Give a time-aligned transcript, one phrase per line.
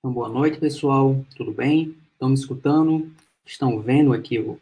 [0.00, 1.22] Então, boa noite, pessoal.
[1.36, 1.94] Tudo bem?
[2.14, 3.14] Estão me escutando?
[3.44, 4.58] Estão vendo aqui o,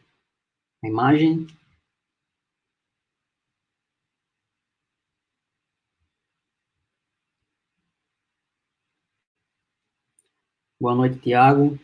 [0.82, 1.46] a imagem?
[10.80, 11.78] Boa noite, Tiago.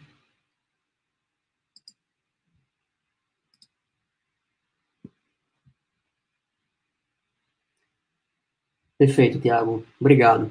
[8.99, 9.87] Perfeito, Tiago.
[10.01, 10.51] Obrigado.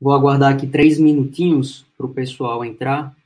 [0.00, 3.16] Vou aguardar aqui três minutinhos para o pessoal entrar,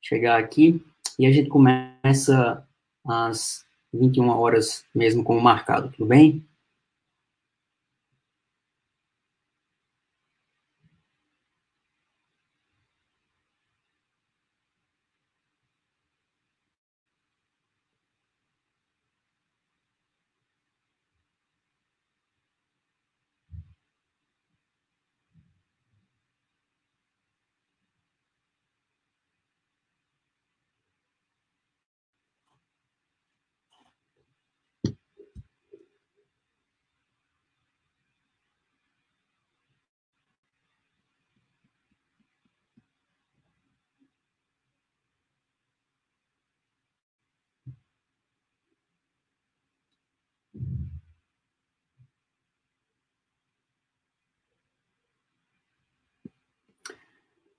[0.00, 0.82] chegar aqui,
[1.18, 2.66] e a gente começa
[3.06, 6.44] às 21 horas mesmo como marcado, tudo bem?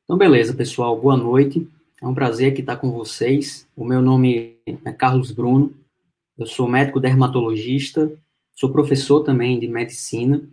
[0.05, 1.01] Então, beleza, pessoal.
[1.01, 1.67] Boa noite.
[1.99, 3.67] É um prazer aqui estar com vocês.
[3.75, 5.73] O meu nome é Carlos Bruno.
[6.37, 8.15] Eu sou médico dermatologista,
[8.53, 10.47] sou professor também de medicina.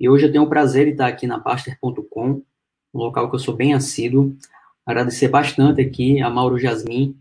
[0.00, 2.42] E hoje eu tenho o prazer de estar aqui na Baster.com,
[2.92, 4.36] um local que eu sou bem assíduo.
[4.84, 7.16] Agradecer bastante aqui a Mauro Jasmin,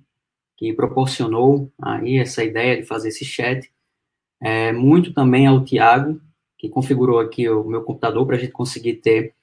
[0.57, 3.71] que proporcionou aí essa ideia de fazer esse chat.
[4.41, 6.19] É, muito também ao Tiago,
[6.57, 9.35] que configurou aqui o meu computador para a gente conseguir ter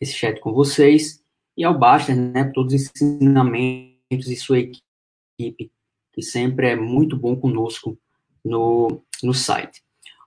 [0.00, 1.25] esse chat com vocês
[1.56, 5.72] e ao Baster, né, todos os ensinamentos e sua equipe,
[6.12, 7.98] que sempre é muito bom conosco
[8.44, 9.82] no, no site.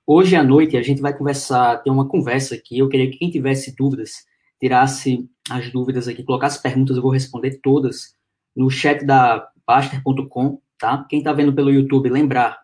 [0.06, 2.80] Hoje à noite a gente vai conversar, ter uma conversa aqui.
[2.80, 4.26] Eu queria que quem tivesse dúvidas,
[4.60, 8.16] tirasse as dúvidas aqui, colocasse perguntas, eu vou responder todas
[8.56, 11.06] no chat da Baster.com, tá?
[11.08, 12.60] Quem está vendo pelo YouTube, lembrar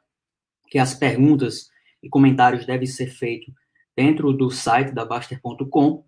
[0.69, 1.69] que as perguntas
[2.01, 3.53] e comentários devem ser feitos
[3.95, 6.03] dentro do site da Baster.com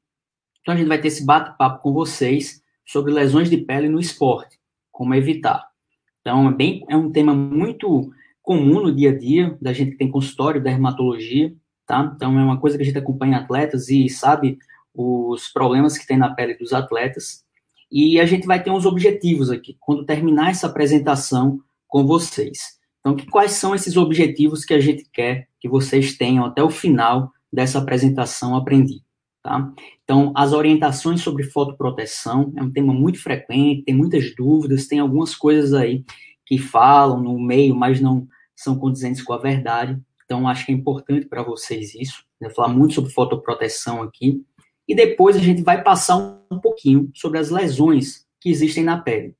[0.67, 4.59] então a gente vai ter esse bate-papo com vocês sobre lesões de pele no esporte,
[4.91, 5.65] como evitar.
[6.19, 8.11] Então é, bem, é um tema muito
[8.41, 12.11] comum no dia a dia da gente que tem consultório da dermatologia, tá?
[12.13, 14.57] Então é uma coisa que a gente acompanha atletas e sabe
[14.93, 17.45] os problemas que tem na pele dos atletas.
[17.89, 22.77] E a gente vai ter uns objetivos aqui quando terminar essa apresentação com vocês.
[22.99, 26.69] Então, que, quais são esses objetivos que a gente quer que vocês tenham até o
[26.69, 29.06] final dessa apresentação aprendida?
[29.47, 29.71] Tá?
[30.03, 35.33] Então, as orientações sobre fotoproteção é um tema muito frequente, tem muitas dúvidas, tem algumas
[35.33, 36.03] coisas aí
[36.45, 39.97] que falam no meio, mas não são condizentes com a verdade.
[40.25, 42.25] Então, acho que é importante para vocês isso.
[42.41, 44.43] Vou falar muito sobre fotoproteção aqui.
[44.85, 46.17] E depois a gente vai passar
[46.51, 49.33] um pouquinho sobre as lesões que existem na pele.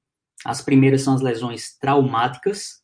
[0.46, 2.82] As primeiras são as lesões traumáticas,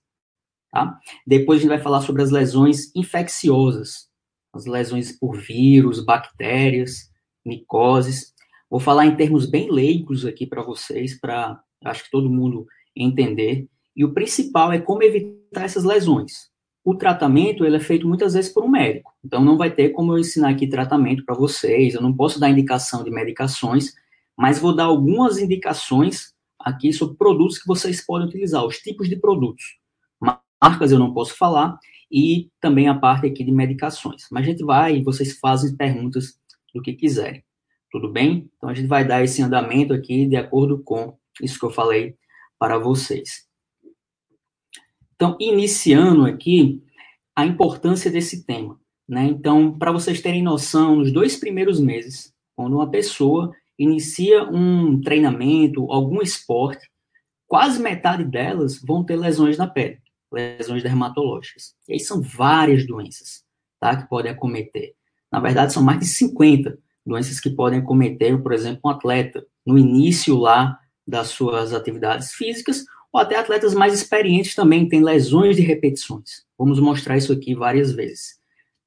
[0.69, 0.99] tá?
[1.25, 4.09] Depois a gente vai falar sobre as lesões infecciosas,
[4.53, 7.12] as lesões por vírus, bactérias,
[7.45, 8.33] micoses.
[8.69, 12.65] Vou falar em termos bem leigos aqui para vocês, para acho que todo mundo
[12.95, 13.67] entender.
[13.95, 16.51] E o principal é como evitar essas lesões.
[16.83, 20.11] O tratamento ele é feito muitas vezes por um médico, então não vai ter como
[20.11, 21.93] eu ensinar aqui tratamento para vocês.
[21.93, 23.93] Eu não posso dar indicação de medicações,
[24.37, 29.15] mas vou dar algumas indicações aqui sobre produtos que vocês podem utilizar, os tipos de
[29.15, 29.77] produtos.
[30.61, 31.77] Marcas eu não posso falar
[32.11, 34.27] e também a parte aqui de medicações.
[34.31, 36.37] Mas a gente vai e vocês fazem perguntas
[36.73, 37.43] do que quiserem.
[37.91, 38.49] Tudo bem?
[38.57, 42.15] Então a gente vai dar esse andamento aqui de acordo com isso que eu falei
[42.57, 43.47] para vocês.
[45.15, 46.83] Então, iniciando aqui
[47.35, 48.79] a importância desse tema.
[49.07, 49.25] Né?
[49.25, 55.91] Então, para vocês terem noção, nos dois primeiros meses, quando uma pessoa inicia um treinamento,
[55.91, 56.89] algum esporte,
[57.47, 59.99] quase metade delas vão ter lesões na pele,
[60.31, 61.75] lesões dermatológicas.
[61.87, 63.43] E aí são várias doenças
[63.79, 64.95] tá, que podem acometer.
[65.33, 69.79] Na verdade, são mais de 50 doenças que podem cometer, por exemplo, um atleta no
[69.79, 70.77] início lá
[71.07, 76.45] das suas atividades físicas, ou até atletas mais experientes também têm lesões de repetições.
[76.55, 78.39] Vamos mostrar isso aqui várias vezes.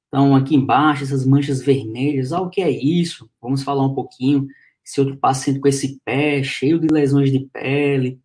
[0.07, 3.29] Então, aqui embaixo, essas manchas vermelhas, ah, o que é isso?
[3.41, 4.47] Vamos falar um pouquinho.
[4.85, 8.21] Esse outro paciente com esse pé cheio de lesões de pele,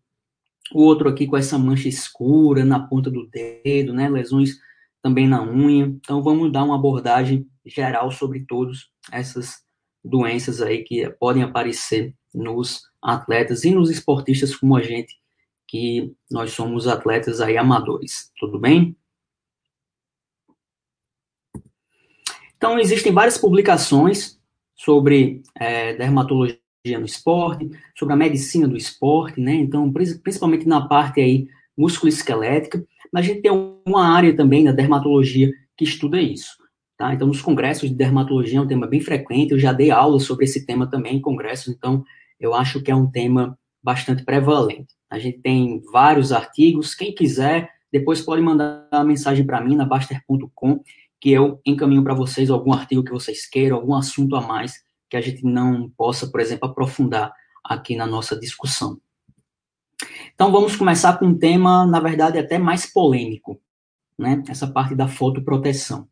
[0.73, 4.07] o outro aqui com essa mancha escura na ponta do dedo, né?
[4.07, 4.59] Lesões
[5.01, 5.87] também na unha.
[5.87, 9.63] Então, vamos dar uma abordagem geral sobre todas essas
[10.03, 15.15] doenças aí que podem aparecer nos atletas e nos esportistas como a gente,
[15.67, 18.31] que nós somos atletas aí amadores.
[18.37, 18.95] Tudo bem?
[22.57, 24.39] Então, existem várias publicações
[24.75, 29.53] sobre é, dermatologia no esporte, sobre a medicina do esporte, né?
[29.53, 33.51] Então, principalmente na parte aí musculoesquelética, mas a gente tem
[33.85, 36.62] uma área também da dermatologia que estuda isso.
[37.03, 37.13] Tá?
[37.13, 40.45] Então, nos congressos de dermatologia é um tema bem frequente, eu já dei aula sobre
[40.45, 42.01] esse tema também em congressos, então
[42.39, 44.95] eu acho que é um tema bastante prevalente.
[45.09, 49.83] A gente tem vários artigos, quem quiser, depois pode mandar uma mensagem para mim na
[49.83, 50.81] Baster.com,
[51.19, 55.17] que eu encaminho para vocês algum artigo que vocês queiram, algum assunto a mais que
[55.17, 58.97] a gente não possa, por exemplo, aprofundar aqui na nossa discussão.
[60.33, 63.59] Então vamos começar com um tema, na verdade, até mais polêmico,
[64.17, 64.41] né?
[64.47, 66.07] Essa parte da fotoproteção.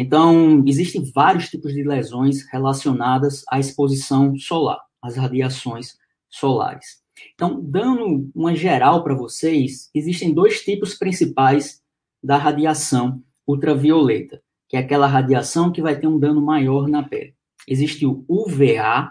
[0.00, 5.98] Então, existem vários tipos de lesões relacionadas à exposição solar, às radiações
[6.30, 7.02] solares.
[7.34, 11.82] Então, dando uma geral para vocês, existem dois tipos principais
[12.22, 17.34] da radiação ultravioleta, que é aquela radiação que vai ter um dano maior na pele.
[17.66, 19.10] Existe o UVA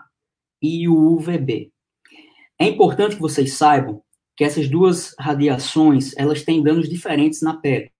[0.61, 1.69] e o UVB.
[2.57, 4.01] É importante que vocês saibam
[4.37, 7.91] que essas duas radiações, elas têm danos diferentes na pele.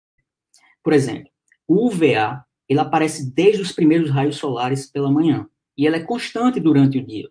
[0.82, 1.30] Por exemplo,
[1.68, 5.48] o UVA, ele aparece desde os primeiros raios solares pela manhã,
[5.78, 7.30] e ela é constante durante o dia.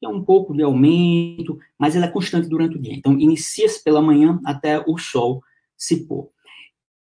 [0.00, 2.94] Tem um pouco de aumento, mas ela é constante durante o dia.
[2.94, 5.42] Então, inicia-se pela manhã até o sol
[5.76, 6.30] se pôr.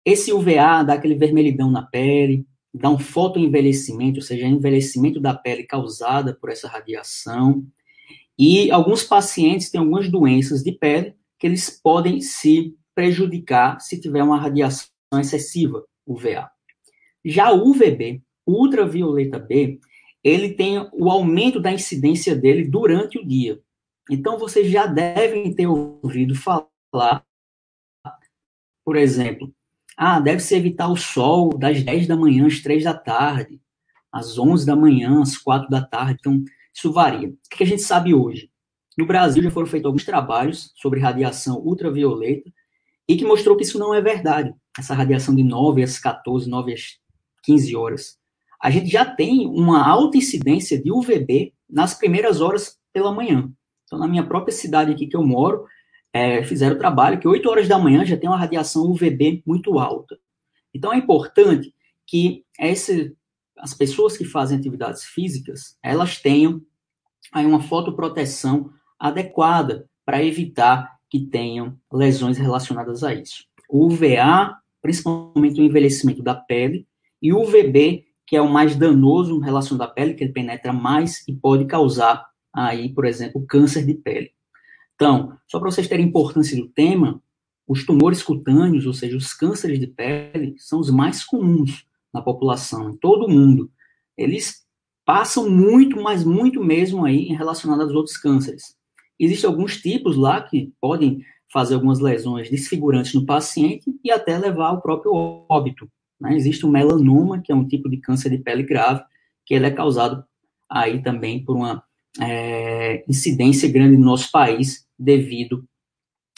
[0.05, 5.63] Esse UVA dá aquele vermelhidão na pele, dá um fotoenvelhecimento, ou seja, envelhecimento da pele
[5.63, 7.65] causada por essa radiação.
[8.39, 14.23] E alguns pacientes têm algumas doenças de pele que eles podem se prejudicar se tiver
[14.23, 14.89] uma radiação
[15.19, 16.49] excessiva, UVA.
[17.29, 19.79] Já o UVB, ultravioleta B,
[20.23, 23.59] ele tem o aumento da incidência dele durante o dia.
[24.09, 27.23] Então, vocês já devem ter ouvido falar,
[28.85, 29.53] por exemplo,
[29.97, 33.59] ah, deve-se evitar o sol das 10 da manhã às 3 da tarde,
[34.11, 36.17] às 11 da manhã, às 4 da tarde.
[36.19, 37.29] Então, isso varia.
[37.29, 38.49] O que a gente sabe hoje?
[38.97, 42.49] No Brasil já foram feitos alguns trabalhos sobre radiação ultravioleta
[43.07, 44.53] e que mostrou que isso não é verdade.
[44.77, 46.99] Essa radiação de 9 às 14, 9 às
[47.47, 48.17] 15 horas.
[48.61, 53.49] A gente já tem uma alta incidência de UVB nas primeiras horas pela manhã.
[53.85, 55.65] Então, na minha própria cidade aqui que eu moro,
[56.11, 59.79] é, fizeram o trabalho que 8 horas da manhã já tem uma radiação UVB muito
[59.79, 60.17] alta.
[60.73, 61.73] Então é importante
[62.05, 63.15] que esse,
[63.57, 66.61] as pessoas que fazem atividades físicas, elas tenham
[67.31, 73.45] aí uma fotoproteção adequada para evitar que tenham lesões relacionadas a isso.
[73.69, 76.87] O UVA, principalmente o envelhecimento da pele,
[77.21, 80.73] e o UVB, que é o mais danoso em relação da pele, que ele penetra
[80.73, 84.31] mais e pode causar aí, por exemplo, câncer de pele.
[84.95, 87.21] Então, só para vocês terem importância do tema,
[87.67, 92.89] os tumores cutâneos, ou seja, os cânceres de pele, são os mais comuns na população,
[92.89, 93.71] em todo o mundo.
[94.17, 94.65] Eles
[95.05, 98.75] passam muito, mas muito mesmo aí em relacionado aos outros cânceres.
[99.19, 104.69] Existem alguns tipos lá que podem fazer algumas lesões desfigurantes no paciente e até levar
[104.69, 105.13] ao próprio
[105.49, 105.89] óbito.
[106.19, 106.35] Né?
[106.35, 109.03] Existe o melanoma, que é um tipo de câncer de pele grave,
[109.45, 110.23] que ele é causado
[110.69, 111.83] aí também por uma
[112.19, 115.65] é, incidência grande no nosso país devido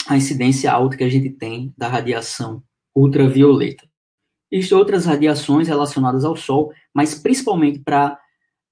[0.06, 2.62] à incidência alta que a gente tem da radiação
[2.94, 3.88] ultravioleta.
[4.50, 8.18] Existem outras radiações relacionadas ao Sol, mas principalmente para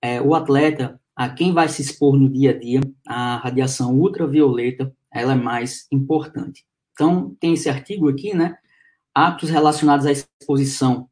[0.03, 4.93] é, o atleta, a quem vai se expor no dia a dia, a radiação ultravioleta,
[5.13, 6.65] ela é mais importante.
[6.93, 8.57] Então, tem esse artigo aqui, né?
[9.27, 11.09] Atos relacionados à exposição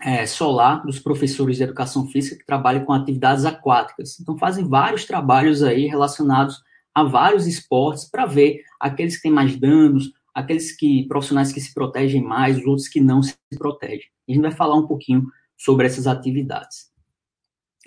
[0.00, 4.18] é, solar dos professores de educação física que trabalham com atividades aquáticas.
[4.18, 6.60] Então, fazem vários trabalhos aí relacionados
[6.92, 11.72] a vários esportes para ver aqueles que têm mais danos, aqueles que profissionais que se
[11.72, 14.06] protegem mais, os outros que não se protegem.
[14.28, 15.24] A gente vai falar um pouquinho
[15.56, 16.90] sobre essas atividades.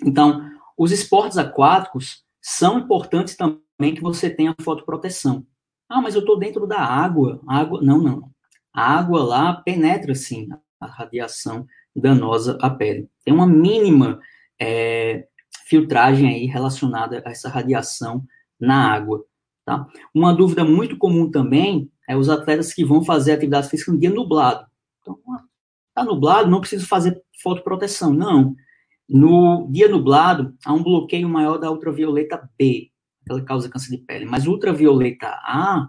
[0.02, 5.46] Então, os esportes aquáticos são importantes também que você tenha fotoproteção.
[5.88, 7.40] Ah, mas eu estou dentro da água.
[7.46, 8.35] Água, não, não.
[8.76, 13.08] A água lá penetra sim a radiação danosa à pele.
[13.24, 14.20] Tem uma mínima
[14.60, 15.26] é,
[15.64, 18.22] filtragem aí relacionada a essa radiação
[18.60, 19.24] na água.
[19.64, 19.86] Tá?
[20.14, 24.10] Uma dúvida muito comum também é os atletas que vão fazer atividade física no dia
[24.10, 24.66] nublado.
[25.00, 25.18] Então,
[25.88, 28.12] está nublado, não preciso fazer fotoproteção.
[28.12, 28.54] Não.
[29.08, 32.90] No dia nublado, há um bloqueio maior da ultravioleta B,
[33.28, 34.26] ela causa câncer de pele.
[34.26, 35.88] Mas ultravioleta A,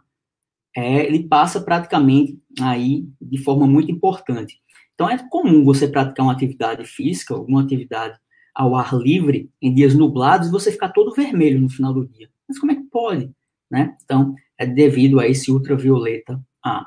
[0.77, 4.61] é, ele passa praticamente aí de forma muito importante.
[4.93, 8.15] Então, é comum você praticar uma atividade física, alguma atividade
[8.53, 12.29] ao ar livre, em dias nublados, e você ficar todo vermelho no final do dia
[12.47, 13.31] Mas como é que pode?
[13.71, 13.97] Né?
[14.03, 16.85] Então, é devido a esse ultravioleta A.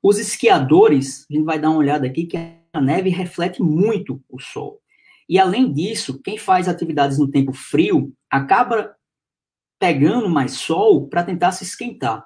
[0.00, 4.38] Os esquiadores, a gente vai dar uma olhada aqui que a neve reflete muito o
[4.38, 4.80] sol.
[5.28, 8.94] E além disso, quem faz atividades no tempo frio acaba
[9.80, 12.24] pegando mais sol para tentar se esquentar.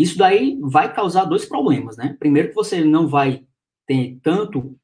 [0.00, 2.16] Isso daí vai causar dois problemas, né?
[2.18, 3.44] Primeiro que você não vai
[3.86, 4.74] ter tanto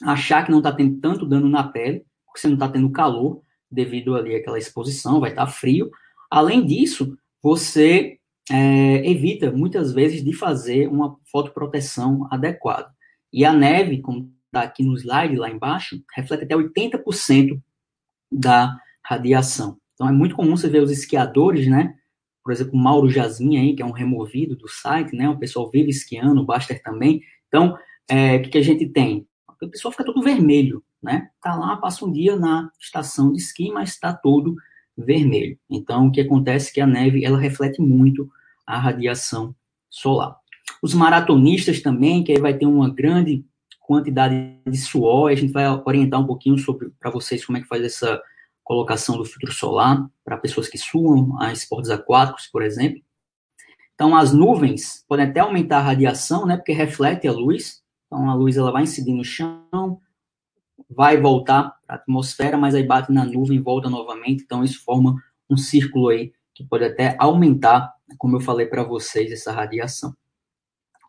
[0.00, 3.42] achar que não está tendo tanto dano na pele, porque você não está tendo calor
[3.68, 5.90] devido ali àquela exposição, vai estar tá frio.
[6.30, 8.16] Além disso, você
[8.48, 12.94] é, evita muitas vezes de fazer uma fotoproteção adequada.
[13.32, 17.60] E a neve, como está aqui no slide lá embaixo, reflete até 80%
[18.30, 18.72] da
[19.04, 19.78] radiação.
[19.94, 21.96] Então é muito comum você ver os esquiadores, né?
[22.44, 25.28] Por exemplo, Mauro Jazin aí, que é um removido do site, né?
[25.30, 27.22] O pessoal vive esquiando, o Baster também.
[27.48, 29.26] Então, é, o que, que a gente tem?
[29.62, 31.30] O pessoal fica todo vermelho, né?
[31.40, 34.54] Tá lá, passa um dia na estação de esqui, mas está todo
[34.96, 35.58] vermelho.
[35.70, 38.28] Então, o que acontece é que a neve, ela reflete muito
[38.66, 39.54] a radiação
[39.88, 40.36] solar.
[40.82, 43.44] Os maratonistas também, que aí vai ter uma grande
[43.80, 47.68] quantidade de suor, a gente vai orientar um pouquinho sobre para vocês como é que
[47.68, 48.20] faz essa
[48.64, 53.00] colocação do filtro solar para pessoas que suam a esportes aquáticos, por exemplo.
[53.94, 57.82] Então, as nuvens podem até aumentar a radiação, né, porque reflete a luz.
[58.06, 60.00] Então, a luz ela vai incidir no chão,
[60.90, 64.42] vai voltar para a atmosfera, mas aí bate na nuvem e volta novamente.
[64.42, 69.30] Então, isso forma um círculo aí que pode até aumentar, como eu falei para vocês,
[69.30, 70.16] essa radiação.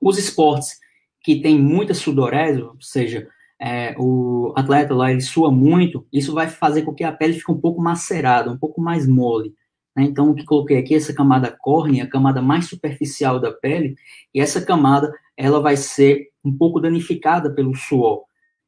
[0.02, 0.80] Os esportes
[1.22, 3.28] que têm muita sudorese, ou seja,
[3.60, 7.52] é, o atleta lá ele sua muito, isso vai fazer com que a pele fique
[7.52, 9.54] um pouco macerada, um pouco mais mole.
[9.96, 10.04] Né?
[10.04, 13.96] Então, o que coloquei aqui, essa camada córnea, a camada mais superficial da pele,
[14.34, 18.24] e essa camada ela vai ser um pouco danificada pelo suor.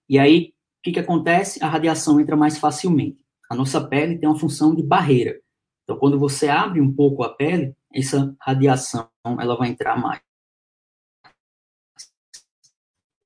[0.09, 1.63] E aí, o que, que acontece?
[1.63, 3.17] A radiação entra mais facilmente.
[3.49, 5.39] A nossa pele tem uma função de barreira.
[5.83, 10.26] Então, quando você abre um pouco a pele, essa radiação ela vai entrar mais.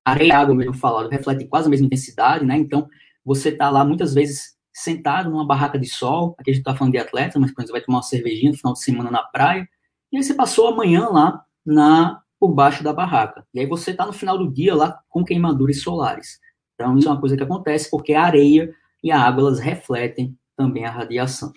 [0.04, 2.58] Areia e água, mesmo falado, refletem quase a mesma intensidade, né?
[2.58, 2.88] Então,
[3.24, 6.94] você está lá muitas vezes sentado numa barraca de sol, aqui a gente está falando
[6.94, 9.68] de atleta, mas quando você vai tomar uma cervejinha no final de semana na praia,
[10.12, 13.46] e aí você passou a manhã lá na por baixo da barraca.
[13.54, 16.40] E aí você está no final do dia lá com queimaduras solares.
[16.74, 20.36] Então, isso é uma coisa que acontece porque a areia e a água elas refletem
[20.56, 21.54] também a radiação.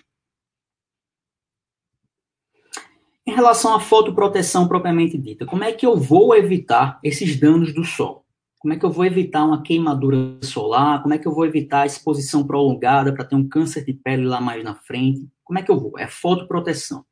[3.25, 7.83] Em relação à fotoproteção propriamente dita, como é que eu vou evitar esses danos do
[7.83, 8.24] sol?
[8.65, 10.99] Como é que eu vou evitar uma queimadura solar?
[11.03, 14.25] Como é que eu vou evitar a exposição prolongada para ter um câncer de pele
[14.25, 15.29] lá mais na frente?
[15.43, 15.99] Como é que eu vou?
[15.99, 17.05] É fotoproteção.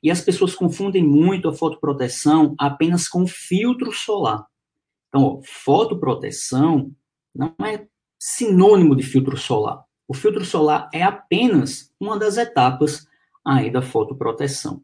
[0.00, 4.46] E as pessoas confundem muito a fotoproteção apenas com filtro solar.
[5.08, 6.92] Então, ó, fotoproteção
[7.34, 9.82] não é sinônimo de filtro solar.
[10.06, 13.04] O filtro solar é apenas uma das etapas
[13.44, 14.80] aí da fotoproteção.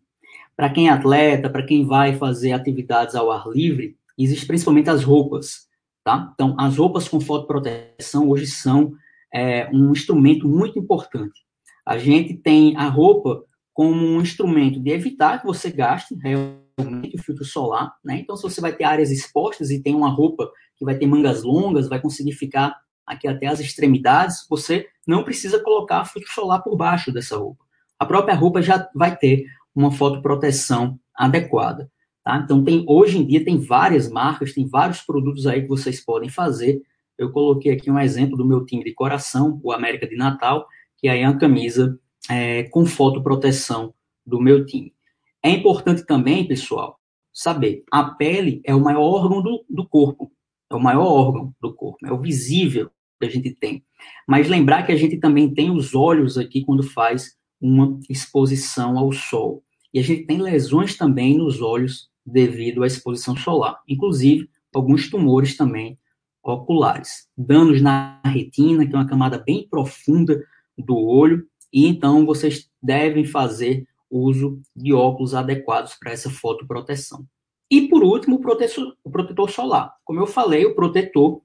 [0.57, 5.05] Para quem é atleta, para quem vai fazer atividades ao ar livre, existem principalmente as
[5.05, 5.70] roupas,
[6.11, 6.31] tá?
[6.35, 8.93] Então, as roupas com fotoproteção hoje são
[9.33, 11.41] é, um instrumento muito importante.
[11.87, 17.23] A gente tem a roupa como um instrumento de evitar que você gaste realmente o
[17.23, 18.19] filtro solar, né?
[18.19, 21.43] Então, se você vai ter áreas expostas e tem uma roupa que vai ter mangas
[21.43, 22.77] longas, vai conseguir ficar
[23.07, 27.65] aqui até as extremidades, você não precisa colocar filtro solar por baixo dessa roupa.
[27.99, 31.91] A própria roupa já vai ter uma fotoproteção adequada.
[32.31, 32.41] Tá?
[32.45, 36.29] Então, tem, hoje em dia, tem várias marcas, tem vários produtos aí que vocês podem
[36.29, 36.81] fazer.
[37.19, 40.65] Eu coloquei aqui um exemplo do meu time de coração, o América de Natal,
[40.97, 41.99] que aí é uma camisa
[42.31, 43.93] é, com fotoproteção
[44.25, 44.95] do meu time.
[45.43, 47.01] É importante também, pessoal,
[47.33, 50.31] saber, a pele é o maior órgão do, do corpo,
[50.71, 53.83] é o maior órgão do corpo, é o visível que a gente tem.
[54.25, 59.11] Mas lembrar que a gente também tem os olhos aqui quando faz uma exposição ao
[59.11, 59.65] sol.
[59.93, 65.57] E a gente tem lesões também nos olhos devido à exposição solar, inclusive alguns tumores
[65.57, 65.99] também
[66.43, 67.29] oculares.
[67.37, 70.43] Danos na retina, que é uma camada bem profunda
[70.77, 77.27] do olho, e então vocês devem fazer uso de óculos adequados para essa fotoproteção.
[77.71, 79.95] E por último, o protetor, o protetor solar.
[80.05, 81.41] Como eu falei, o protetor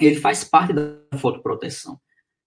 [0.00, 1.98] ele faz parte da fotoproteção.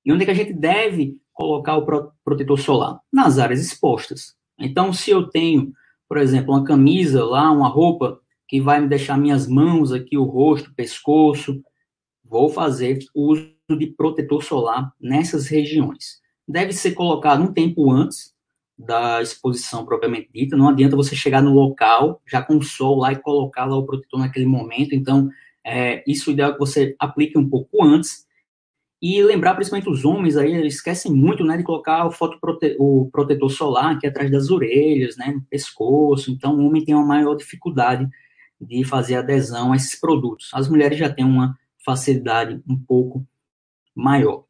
[0.05, 1.85] E onde é que a gente deve colocar o
[2.23, 2.99] protetor solar?
[3.11, 4.35] Nas áreas expostas.
[4.57, 5.73] Então, se eu tenho,
[6.13, 10.23] por exemplo, uma camisa lá, uma roupa que vai me deixar minhas mãos aqui, o
[10.23, 11.59] rosto, pescoço,
[12.23, 18.33] vou fazer uso de protetor solar nessas regiões deve ser colocado um tempo antes
[18.77, 20.57] da exposição propriamente dita.
[20.57, 23.85] Não adianta você chegar no local já com o sol lá e colocar lá o
[23.85, 24.93] protetor naquele momento.
[24.93, 25.29] Então,
[25.65, 28.25] é, isso é ideal que você aplique um pouco antes.
[29.05, 33.09] E lembrar, principalmente os homens aí, eles esquecem muito, né, de colocar o, fotoprote o
[33.11, 36.31] protetor solar aqui atrás das orelhas, né, no pescoço.
[36.31, 38.09] Então, o homem tem uma maior dificuldade
[38.61, 40.49] de fazer adesão a esses produtos.
[40.53, 43.27] As mulheres já têm uma facilidade um pouco
[43.93, 44.45] maior.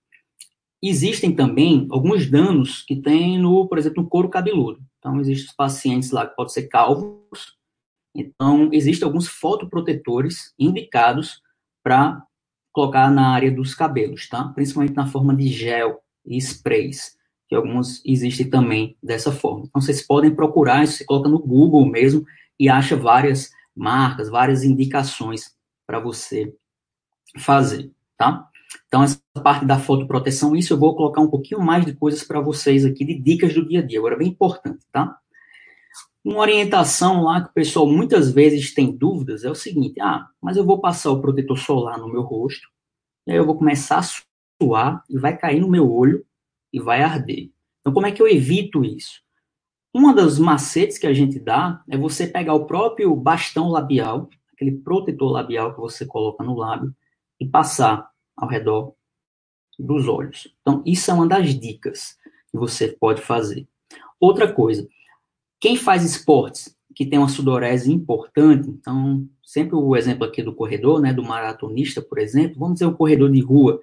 [0.79, 4.79] Existem também alguns danos que tem no, por exemplo, no couro cabeludo.
[4.99, 7.57] Então, existem pacientes lá que podem ser calvos.
[8.13, 11.41] Então, existem alguns fotoprotetores indicados
[11.83, 12.23] para
[12.73, 14.45] colocar na área dos cabelos, tá?
[14.49, 17.15] Principalmente na forma de gel e sprays,
[17.47, 19.65] que alguns existem também dessa forma.
[19.67, 22.25] Então, vocês podem procurar, isso você coloca no Google mesmo
[22.59, 26.53] e acha várias marcas, várias indicações para você
[27.37, 28.47] fazer, tá?
[28.87, 32.41] Então, essa parte da fotoproteção, isso eu vou colocar um pouquinho mais de coisas para
[32.41, 33.99] vocês aqui, de dicas do dia a dia.
[33.99, 35.15] Agora, bem importante, tá?
[36.23, 40.55] Uma orientação lá que o pessoal muitas vezes tem dúvidas é o seguinte: ah, mas
[40.55, 42.69] eu vou passar o protetor solar no meu rosto,
[43.27, 46.25] e aí eu vou começar a suar e vai cair no meu olho
[46.71, 47.51] e vai arder.
[47.81, 49.21] Então, como é que eu evito isso?
[49.93, 54.71] Uma das macetes que a gente dá é você pegar o próprio bastão labial, aquele
[54.71, 56.95] protetor labial que você coloca no lábio,
[57.39, 58.95] e passar ao redor
[59.77, 60.47] dos olhos.
[60.61, 62.17] Então, isso é uma das dicas
[62.49, 63.67] que você pode fazer.
[64.19, 64.87] Outra coisa,
[65.63, 70.99] quem faz esportes que tem uma sudorese importante, então, sempre o exemplo aqui do corredor,
[70.99, 73.79] né, do maratonista, por exemplo, vamos dizer o corredor de rua,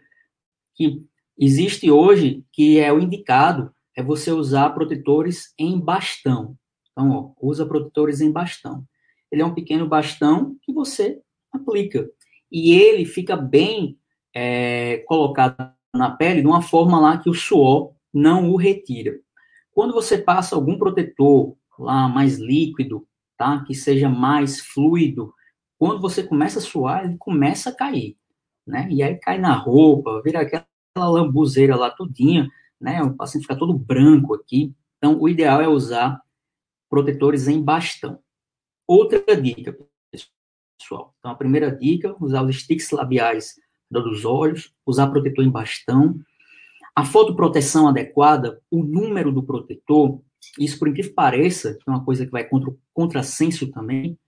[0.74, 1.02] que
[1.38, 6.54] existe hoje, que é o indicado, é você usar protetores em bastão.
[6.92, 8.84] Então, ó, usa protetores em bastão.
[9.32, 11.18] Ele é um pequeno bastão que você
[11.50, 12.06] aplica.
[12.52, 13.96] E ele fica bem
[14.36, 19.18] é, colocado na pele de uma forma lá que o suor não o retira.
[19.72, 23.64] Quando você passa algum protetor lá mais líquido, tá?
[23.64, 25.32] Que seja mais fluido,
[25.78, 28.16] quando você começa a suar, ele começa a cair,
[28.66, 28.86] né?
[28.90, 33.02] E aí cai na roupa, vira aquela lambuzeira lá tudinha, né?
[33.02, 34.74] O paciente fica todo branco aqui.
[34.98, 36.20] Então, o ideal é usar
[36.90, 38.18] protetores em bastão.
[38.86, 39.74] Outra dica,
[40.78, 41.14] pessoal.
[41.18, 43.54] Então, a primeira dica, usar os sticks labiais
[43.90, 46.20] dos olhos, usar protetor em bastão.
[46.94, 50.20] A fotoproteção adequada, o número do protetor,
[50.58, 54.18] isso por incrível que pareça, que é uma coisa que vai contra o contrassenso também,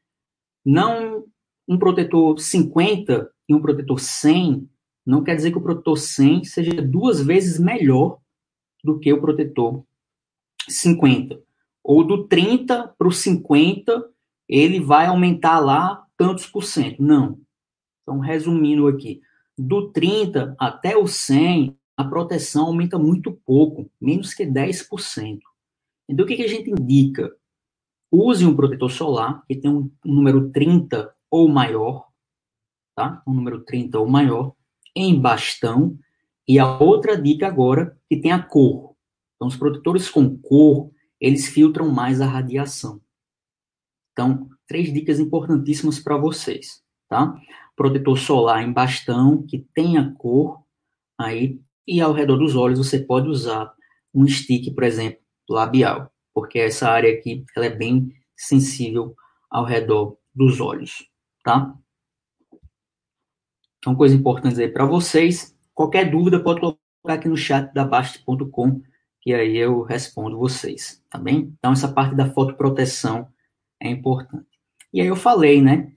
[0.65, 1.25] não
[1.69, 4.69] um protetor 50 e um protetor 100,
[5.05, 8.19] não quer dizer que o protetor 100 seja duas vezes melhor
[8.83, 9.85] do que o protetor
[10.69, 11.41] 50.
[11.83, 14.09] Ou do 30 para o 50,
[14.49, 17.03] ele vai aumentar lá tantos por cento.
[17.03, 17.41] Não.
[18.03, 19.21] Então, resumindo aqui,
[19.59, 25.41] do 30 até o 100, a proteção aumenta muito pouco, menos que 10%.
[26.13, 27.35] Então, o que, que a gente indica?
[28.11, 32.07] Use um protetor solar que tem um, um número 30 ou maior,
[32.95, 33.23] tá?
[33.27, 34.53] Um número 30 ou maior,
[34.95, 35.99] em bastão.
[36.47, 38.95] E a outra dica agora, que tem a cor.
[39.37, 43.01] Então, os protetores com cor, eles filtram mais a radiação.
[44.13, 47.35] Então, três dicas importantíssimas para vocês, tá?
[47.75, 50.63] protetor solar em bastão, que tenha cor,
[51.19, 53.73] aí, e ao redor dos olhos você pode usar
[54.15, 59.15] um stick, por exemplo, labial, porque essa área aqui, ela é bem sensível
[59.51, 61.07] ao redor dos olhos,
[61.45, 61.75] tá?
[63.79, 65.57] Então, coisa importante aí para vocês.
[65.75, 68.81] Qualquer dúvida pode colocar aqui no chat da Bast.com,
[69.21, 71.55] que aí eu respondo vocês, tá bem?
[71.59, 73.29] Então, essa parte da fotoproteção
[73.81, 74.47] é importante.
[74.93, 75.93] E aí eu falei, né?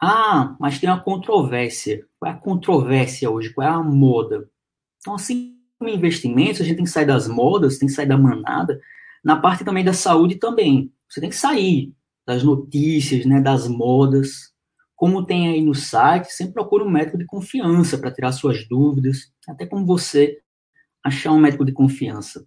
[0.00, 2.06] Ah, mas tem uma controvérsia.
[2.18, 3.52] Qual é a controvérsia hoje?
[3.52, 4.50] Qual é a moda?
[4.98, 8.80] Então, assim investimentos, a gente tem que sair das modas, tem que sair da manada.
[9.24, 10.92] Na parte também da saúde também.
[11.08, 11.92] Você tem que sair
[12.26, 14.52] das notícias, né, das modas.
[14.94, 19.32] Como tem aí no site, sempre procure um médico de confiança para tirar suas dúvidas.
[19.48, 20.38] Até como você
[21.02, 22.46] achar um médico de confiança.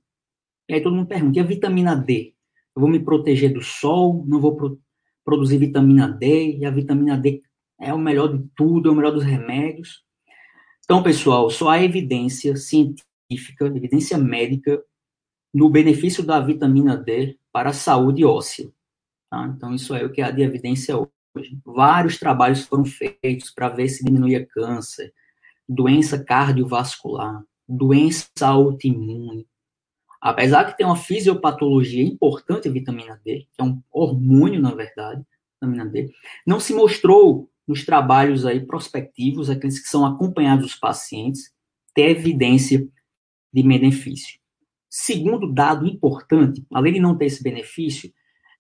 [0.70, 2.34] E aí todo mundo pergunta, e a vitamina D?
[2.76, 4.24] Eu vou me proteger do sol?
[4.28, 4.80] Não vou
[5.26, 7.42] produzir vitamina D, e a vitamina D
[7.80, 10.04] é o melhor de tudo, é o melhor dos remédios.
[10.84, 14.84] Então, pessoal, só há evidência científica, evidência médica,
[15.54, 18.72] no benefício da vitamina D para a saúde óssea.
[19.30, 19.54] Tá?
[19.56, 21.58] Então, isso é o que há de evidência hoje.
[21.66, 25.14] Vários trabalhos foram feitos para ver se diminuía câncer,
[25.68, 29.48] doença cardiovascular, doença autoimune,
[30.24, 35.22] Apesar que tem uma fisiopatologia importante a vitamina D, que é um hormônio, na verdade,
[35.56, 36.14] vitamina D,
[36.48, 41.52] não se mostrou nos trabalhos aí prospectivos, aqueles que são acompanhados dos pacientes,
[41.94, 42.88] ter evidência
[43.54, 44.40] de benefício.
[44.90, 48.12] Segundo dado importante, além de não ter esse benefício,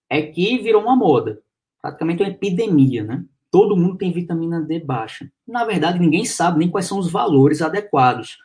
[0.09, 1.41] é que virou uma moda,
[1.81, 3.25] praticamente uma epidemia, né?
[3.51, 5.29] Todo mundo tem vitamina D baixa.
[5.47, 8.37] Na verdade, ninguém sabe nem quais são os valores adequados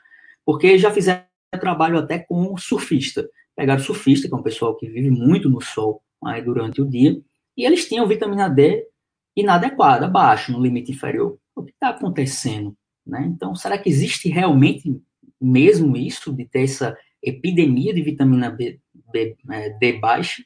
[0.45, 1.25] Porque já fizeram
[1.59, 3.29] trabalho até com surfista.
[3.57, 7.21] Pegaram surfista, que é um pessoal que vive muito no sol aí durante o dia,
[7.57, 8.87] e eles tinham vitamina D
[9.35, 11.39] inadequada, abaixo, no limite inferior.
[11.55, 12.77] O que está acontecendo?
[13.07, 13.25] Né?
[13.35, 15.01] Então, será que existe realmente
[15.41, 18.81] mesmo isso, de ter essa epidemia de vitamina B,
[19.13, 20.45] B, é, D baixa?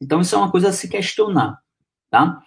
[0.00, 1.58] Então, isso é uma coisa a se questionar,
[2.10, 2.42] tá?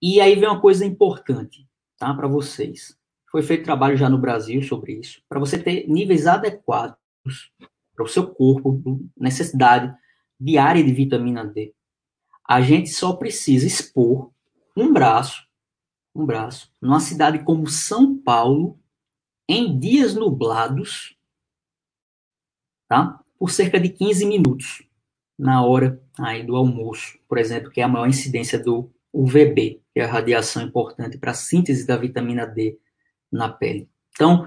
[0.00, 1.66] E aí vem uma coisa importante,
[1.98, 2.96] tá, para vocês.
[3.30, 6.96] Foi feito trabalho já no Brasil sobre isso, para você ter níveis adequados
[7.94, 9.94] para o seu corpo, necessidade
[10.40, 11.74] diária de vitamina D.
[12.48, 14.30] A gente só precisa expor
[14.76, 15.46] um braço,
[16.14, 18.78] um braço, numa cidade como São Paulo,
[19.48, 21.16] em dias nublados,
[22.88, 23.20] tá?
[23.38, 24.82] Por cerca de 15 minutos
[25.38, 30.00] na hora aí do almoço, por exemplo, que é a maior incidência do UVB, que
[30.00, 32.78] é a radiação importante para a síntese da vitamina D
[33.30, 33.88] na pele.
[34.10, 34.46] Então,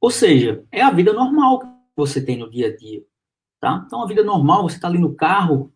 [0.00, 1.66] ou seja, é a vida normal que
[1.96, 3.04] você tem no dia a dia,
[3.60, 3.82] tá?
[3.84, 5.72] Então, a vida normal, você está ali no carro,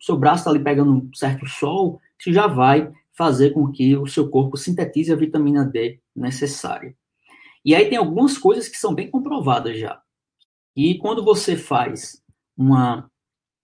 [0.00, 4.06] seu braço está ali pegando um certo sol, isso já vai fazer com que o
[4.06, 6.96] seu corpo sintetize a vitamina D necessária.
[7.64, 10.00] E aí tem algumas coisas que são bem comprovadas já.
[10.76, 12.22] E quando você faz
[12.56, 13.10] uma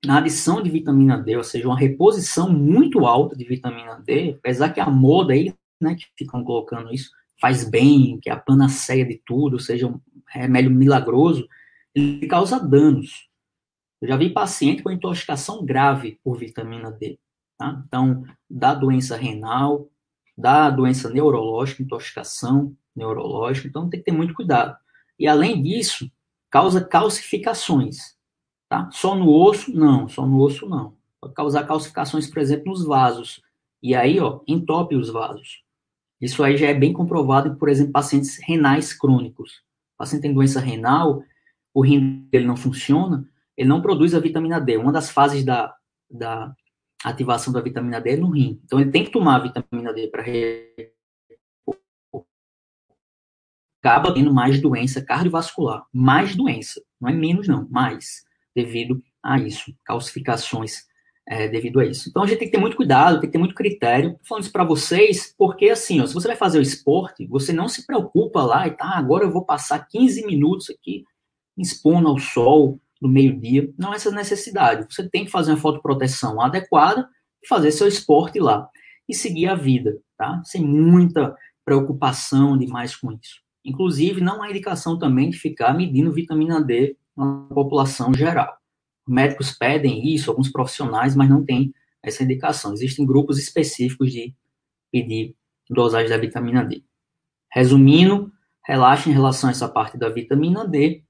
[0.08, 4.80] adição de vitamina D, ou seja, uma reposição muito alta de vitamina D, apesar que
[4.80, 9.20] a moda aí, né, que ficam colocando isso, faz bem, que é a panaceia de
[9.24, 11.46] tudo, ou seja, um remédio milagroso,
[11.94, 13.28] ele causa danos.
[14.00, 17.18] Eu já vi paciente com intoxicação grave por vitamina D.
[17.58, 17.82] Tá?
[17.86, 19.88] Então, da doença renal,
[20.36, 24.76] da doença neurológica, intoxicação neurológica, então tem que ter muito cuidado.
[25.18, 26.10] E além disso,
[26.50, 28.16] causa calcificações.
[28.68, 28.88] Tá?
[28.90, 30.96] Só no osso, não, só no osso não.
[31.20, 33.40] Pode causar calcificações, por exemplo, nos vasos.
[33.82, 35.62] E aí, ó, entope os vasos.
[36.20, 39.62] Isso aí já é bem comprovado por exemplo, pacientes renais crônicos.
[39.94, 41.22] O paciente tem doença renal,
[41.72, 44.76] o rim dele não funciona, ele não produz a vitamina D.
[44.76, 45.74] Uma das fases da,
[46.10, 46.54] da
[47.04, 48.60] ativação da vitamina D é no rim.
[48.64, 50.22] Então, ele tem que tomar a vitamina D para
[53.86, 55.84] acaba tendo mais doença cardiovascular.
[55.92, 56.82] Mais doença.
[57.00, 57.68] Não é menos, não.
[57.70, 58.24] Mais.
[58.54, 59.72] Devido a isso.
[59.84, 60.84] Calcificações
[61.28, 62.08] é, devido a isso.
[62.08, 64.10] Então, a gente tem que ter muito cuidado, tem que ter muito critério.
[64.10, 67.52] Estou falando isso para vocês, porque assim, ó, se você vai fazer o esporte, você
[67.52, 71.04] não se preocupa lá e tá, agora eu vou passar 15 minutos aqui
[71.56, 73.72] expondo ao sol no meio-dia.
[73.78, 74.86] Não é essa necessidade.
[74.92, 77.08] Você tem que fazer uma fotoproteção adequada
[77.42, 78.68] e fazer seu esporte lá.
[79.08, 80.42] E seguir a vida, tá?
[80.44, 83.45] Sem muita preocupação demais com isso.
[83.66, 88.56] Inclusive, não há indicação também de ficar medindo vitamina D na população geral.
[89.06, 92.72] Médicos pedem isso, alguns profissionais, mas não tem essa indicação.
[92.72, 94.32] Existem grupos específicos de
[94.92, 95.34] pedir
[95.68, 96.84] dosagem da vitamina D.
[97.52, 98.30] Resumindo,
[98.64, 101.02] relaxe em relação a essa parte da vitamina D.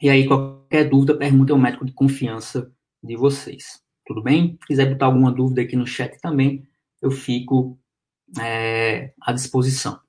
[0.00, 3.82] E aí, qualquer dúvida, pergunte ao médico de confiança de vocês.
[4.06, 4.56] Tudo bem?
[4.62, 6.66] Se quiser botar alguma dúvida aqui no chat também,
[7.02, 7.78] eu fico
[8.40, 10.00] é, à disposição.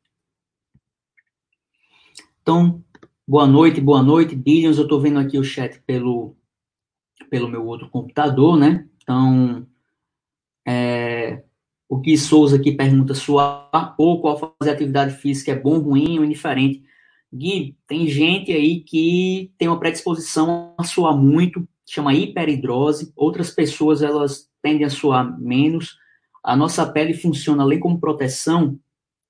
[2.47, 2.81] Então,
[3.27, 4.77] boa noite, boa noite, Billions.
[4.77, 6.33] Eu estou vendo aqui o chat pelo,
[7.29, 8.87] pelo meu outro computador, né?
[9.03, 9.67] Então,
[10.65, 11.43] é,
[11.89, 16.23] o que Souza aqui pergunta: suar pouco ao fazer atividade física é bom, ruim ou
[16.23, 16.85] indiferente?
[17.33, 23.11] Gui, tem gente aí que tem uma predisposição a suar muito, chama hiperidrose.
[23.13, 25.97] Outras pessoas elas tendem a suar menos.
[26.41, 28.79] A nossa pele funciona além como proteção,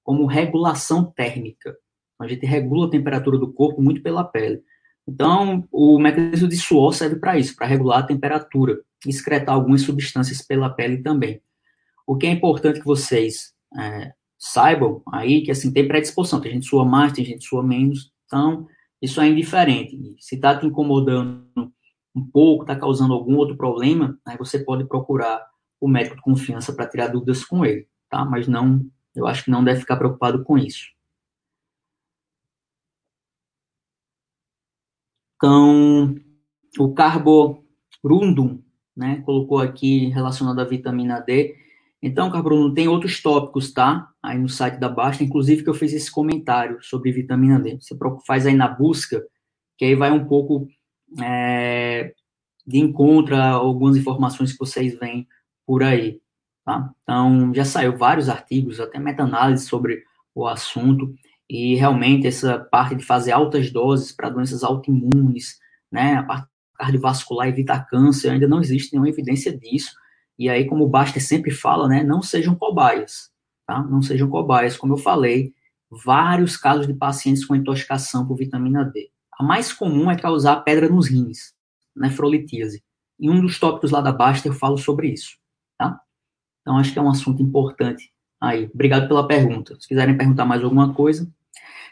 [0.03, 1.75] como regulação térmica.
[2.19, 4.61] A gente regula a temperatura do corpo muito pela pele.
[5.07, 10.41] Então, o mecanismo de suor serve para isso, para regular a temperatura, excretar algumas substâncias
[10.41, 11.41] pela pele também.
[12.05, 16.67] O que é importante que vocês é, saibam aí que assim tem predisposição, tem gente
[16.67, 18.67] sua mais, tem gente sua menos, então
[19.01, 19.97] isso é indiferente.
[20.19, 21.47] Se está te incomodando
[22.15, 25.45] um pouco, está causando algum outro problema, aí você pode procurar
[25.79, 28.25] o médico de confiança para tirar dúvidas com ele, tá?
[28.25, 28.83] Mas não,
[29.15, 30.87] eu acho que não deve ficar preocupado com isso.
[35.37, 36.15] Então,
[36.79, 38.61] o carborundum,
[38.95, 41.55] né, colocou aqui relacionado à vitamina D.
[42.01, 44.09] Então, carborundum tem outros tópicos, tá?
[44.21, 47.77] Aí no site da Basta, inclusive que eu fiz esse comentário sobre vitamina D.
[47.79, 47.95] Você
[48.25, 49.23] faz aí na busca,
[49.77, 50.67] que aí vai um pouco
[51.21, 52.13] é,
[52.65, 55.27] de encontro algumas informações que vocês veem
[55.65, 56.19] por aí,
[56.65, 56.91] tá?
[57.03, 61.13] Então, já saiu vários artigos, até meta-análise sobre o assunto.
[61.49, 65.59] E realmente essa parte de fazer altas doses para doenças autoimunes,
[65.91, 69.95] né, a parte cardiovascular evitar câncer, ainda não existe nenhuma evidência disso.
[70.37, 73.31] E aí, como o Baster sempre fala, né, não sejam cobaias,
[73.65, 73.81] tá?
[73.81, 74.77] Não sejam cobaias.
[74.77, 75.53] Como eu falei,
[75.89, 79.09] vários casos de pacientes com intoxicação por vitamina D.
[79.39, 81.53] a mais comum é causar pedra nos rins,
[81.95, 82.83] nefrolitíase.
[83.19, 85.37] Em um dos tópicos lá da Basta eu falo sobre isso,
[85.77, 85.99] tá?
[86.61, 88.69] Então acho que é um assunto importante aí.
[88.71, 89.75] Obrigado pela pergunta.
[89.79, 91.27] Se quiserem perguntar mais alguma coisa.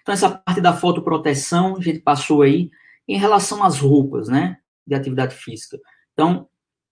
[0.06, 2.70] Então essa parte da fotoproteção a gente passou aí
[3.08, 5.80] em relação às roupas, né, de atividade física.
[6.13, 6.48] Então,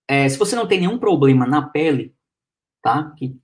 [0.08, 2.16] é, se você não tem nenhum problema na pele,
[2.82, 3.38] tá, que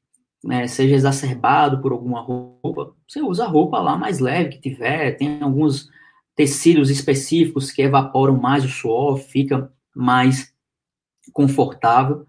[0.44, 5.12] né, seja exacerbado por alguma roupa, você usa a roupa lá mais leve que tiver,
[5.18, 5.88] tem alguns
[6.36, 10.52] tecidos específicos que evaporam mais o suor, fica mais
[11.32, 12.26] confortável.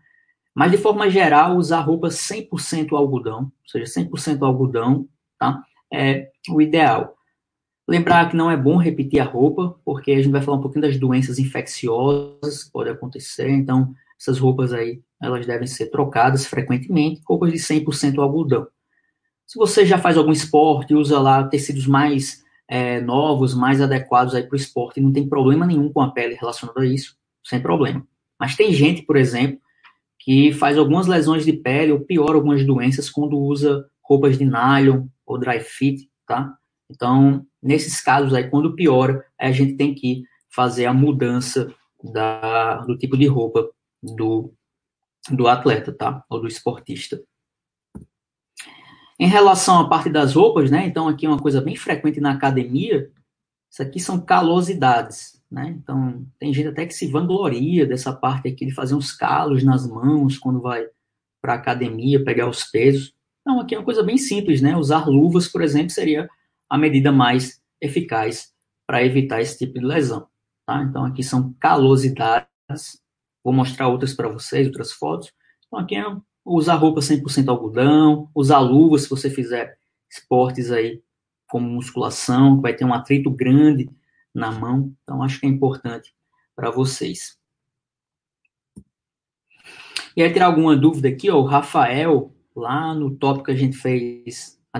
[0.54, 5.64] Mas, de forma geral, usar roupa 100% algodão, ou seja, 100% algodão, tá?
[5.90, 7.16] É o ideal.
[7.90, 10.82] Lembrar que não é bom repetir a roupa, porque a gente vai falar um pouquinho
[10.82, 17.20] das doenças infecciosas que podem acontecer, então essas roupas aí, elas devem ser trocadas frequentemente,
[17.26, 18.68] roupas de 100% algodão.
[19.44, 24.44] Se você já faz algum esporte, usa lá tecidos mais é, novos, mais adequados aí
[24.44, 28.06] para o esporte, não tem problema nenhum com a pele relacionado a isso, sem problema.
[28.38, 29.58] Mas tem gente, por exemplo,
[30.16, 35.08] que faz algumas lesões de pele ou pior algumas doenças quando usa roupas de nylon
[35.26, 36.54] ou dry fit, tá?
[36.90, 41.72] Então, nesses casos aí, quando piora, a gente tem que fazer a mudança
[42.02, 43.70] da, do tipo de roupa
[44.02, 44.52] do,
[45.30, 46.24] do atleta, tá?
[46.28, 47.22] Ou do esportista.
[49.18, 50.86] Em relação à parte das roupas, né?
[50.86, 53.10] Então, aqui é uma coisa bem frequente na academia.
[53.70, 55.68] Isso aqui são calosidades, né?
[55.68, 59.86] Então, tem gente até que se vangloria dessa parte aqui de fazer uns calos nas
[59.86, 60.86] mãos quando vai
[61.40, 63.14] para academia pegar os pesos.
[63.42, 64.76] Então, aqui é uma coisa bem simples, né?
[64.76, 66.28] Usar luvas, por exemplo, seria
[66.70, 68.54] a medida mais eficaz
[68.86, 70.28] para evitar esse tipo de lesão,
[70.64, 70.82] tá?
[70.82, 72.48] Então, aqui são calosidades.
[73.42, 75.32] Vou mostrar outras para vocês, outras fotos.
[75.66, 76.04] Então, aqui é
[76.44, 79.76] usar roupa 100% algodão, usar luvas se você fizer
[80.08, 81.02] esportes aí
[81.48, 83.90] como musculação, que vai ter um atrito grande
[84.32, 84.94] na mão.
[85.02, 86.14] Então, acho que é importante
[86.54, 87.36] para vocês.
[90.16, 93.76] E aí, ter alguma dúvida aqui, ó, o Rafael, lá no tópico que a gente
[93.76, 94.78] fez a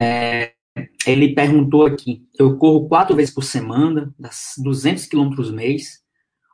[0.00, 0.54] é,
[1.06, 4.14] ele perguntou aqui, eu corro quatro vezes por semana,
[4.58, 6.04] 200 quilômetros mês,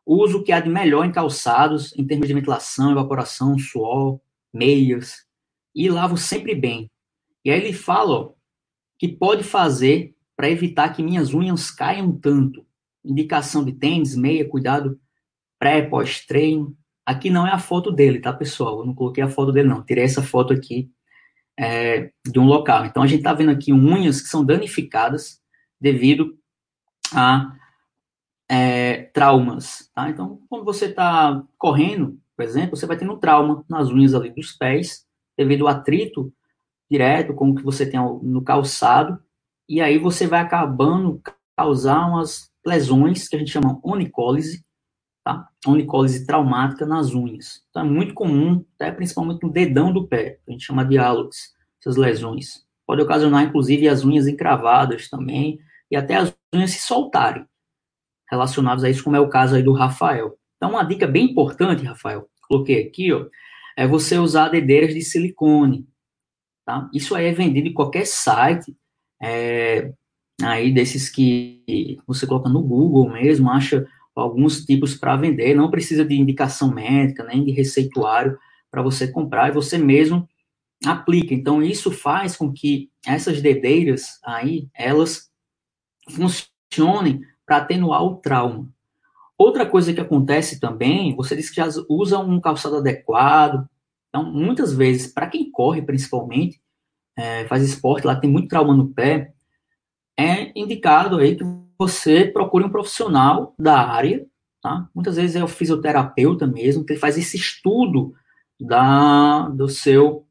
[0.04, 4.20] uso o que há de melhor em calçados, em termos de ventilação, evaporação, suor,
[4.52, 5.26] meias,
[5.74, 6.90] e lavo sempre bem.
[7.44, 8.32] E aí ele fala ó,
[8.98, 12.66] que pode fazer para evitar que minhas unhas caiam tanto.
[13.04, 15.00] Indicação de tênis, meia, cuidado
[15.58, 16.76] pré, pós-treino.
[17.04, 18.80] Aqui não é a foto dele, tá, pessoal?
[18.80, 19.82] Eu não coloquei a foto dele, não.
[19.82, 20.90] Tirei essa foto aqui
[21.58, 22.86] é, de um local.
[22.86, 25.40] Então, a gente está vendo aqui unhas que são danificadas
[25.80, 26.38] devido
[27.12, 27.52] a
[28.48, 30.08] é, traumas, tá?
[30.10, 34.30] Então, quando você está correndo, por exemplo, você vai tendo um trauma nas unhas ali
[34.30, 36.32] dos pés, devido ao atrito
[36.90, 39.18] direto com o que você tem no calçado,
[39.68, 41.20] e aí você vai acabando
[41.56, 44.64] causar umas lesões que a gente chama onicólise,
[45.24, 45.48] tá?
[45.66, 47.64] Onicólise traumática nas unhas.
[47.70, 51.54] Então é muito comum, até principalmente no dedão do pé, a gente chama de hálux,
[51.80, 52.64] essas lesões.
[52.86, 55.58] Pode ocasionar, inclusive, as unhas encravadas também,
[55.90, 57.46] e até as unhas se soltarem
[58.30, 60.38] relacionados a isso, como é o caso aí do Rafael.
[60.56, 63.26] Então, uma dica bem importante, Rafael, coloquei aqui, ó,
[63.76, 65.86] é você usar dedeiras de silicone.
[66.64, 66.88] Tá?
[66.94, 68.76] Isso aí é vendido em qualquer site,
[69.22, 69.92] é,
[70.42, 76.04] aí desses que você coloca no Google mesmo, acha alguns tipos para vender, não precisa
[76.04, 78.38] de indicação médica, nem de receituário
[78.70, 80.28] para você comprar, e você mesmo
[80.84, 81.34] aplica.
[81.34, 85.30] Então, isso faz com que essas dedeiras aí, elas
[86.10, 88.68] funcionem para atenuar o trauma.
[89.36, 93.68] Outra coisa que acontece também, você disse que já usa um calçado adequado.
[94.08, 96.60] Então, muitas vezes, para quem corre principalmente,
[97.16, 99.32] é, faz esporte, lá tem muito trauma no pé,
[100.18, 101.44] é indicado aí que
[101.82, 104.26] você procure um profissional da área,
[104.62, 104.88] tá?
[104.94, 108.14] Muitas vezes é o fisioterapeuta mesmo, que ele faz esse estudo
[108.60, 110.26] da, do seu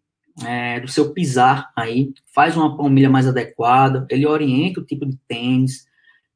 [0.45, 5.17] é, do seu pisar aí, faz uma palmilha mais adequada, ele orienta o tipo de
[5.27, 5.85] tênis,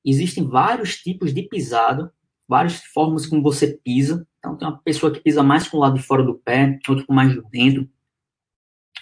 [0.05, 2.13] Existem vários tipos de pisada,
[2.47, 4.27] várias formas como você pisa.
[4.37, 7.03] Então, tem uma pessoa que pisa mais com o lado de fora do pé, outra
[7.03, 7.89] com mais do dentro,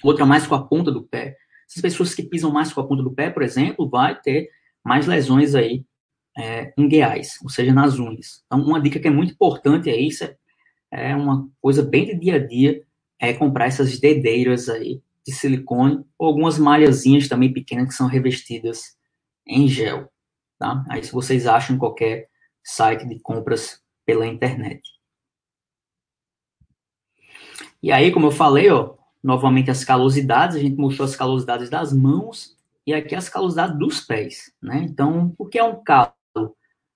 [0.01, 1.35] outra mais com a ponta do pé.
[1.69, 4.49] Essas pessoas que pisam mais com a ponta do pé, por exemplo, vai ter
[4.83, 5.83] mais lesões aí
[6.37, 8.43] é, ingueais, ou seja, nas unhas.
[8.45, 10.23] Então, uma dica que é muito importante é isso,
[10.91, 12.83] é uma coisa bem de dia a dia,
[13.19, 18.97] é comprar essas dedeiras aí de silicone, ou algumas malhazinhas também pequenas que são revestidas
[19.47, 20.11] em gel.
[20.59, 20.83] Tá?
[20.89, 22.27] Aí se vocês acham em qualquer
[22.63, 24.81] site de compras pela internet.
[27.81, 31.93] E aí, como eu falei, ó, novamente as calosidades, a gente mostrou as calosidades das
[31.93, 34.77] mãos, e aqui as calosidades dos pés, né?
[34.83, 36.13] Então, o que é um calo?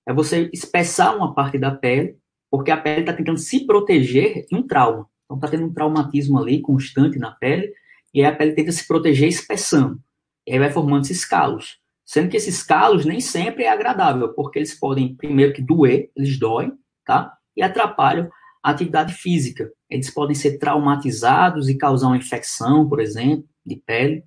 [0.08, 2.16] É você espessar uma parte da pele,
[2.50, 5.06] porque a pele está tentando se proteger de um trauma.
[5.26, 7.74] Então, está tendo um traumatismo ali constante na pele,
[8.14, 10.00] e aí a pele tenta se proteger espessando.
[10.46, 11.78] E aí vai formando esses calos.
[12.06, 16.38] Sendo que esses calos nem sempre é agradável, porque eles podem, primeiro, que doer, eles
[16.38, 16.72] doem,
[17.04, 17.36] tá?
[17.54, 18.30] E atrapalham
[18.62, 19.70] a atividade física.
[19.90, 24.24] Eles podem ser traumatizados e causar uma infecção, por exemplo, de pele.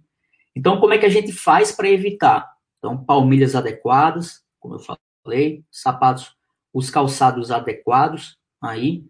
[0.56, 2.48] Então, como é que a gente faz para evitar?
[2.78, 4.80] Então, palmilhas adequadas, como eu
[5.24, 6.36] falei, sapatos,
[6.74, 9.04] os calçados adequados aí.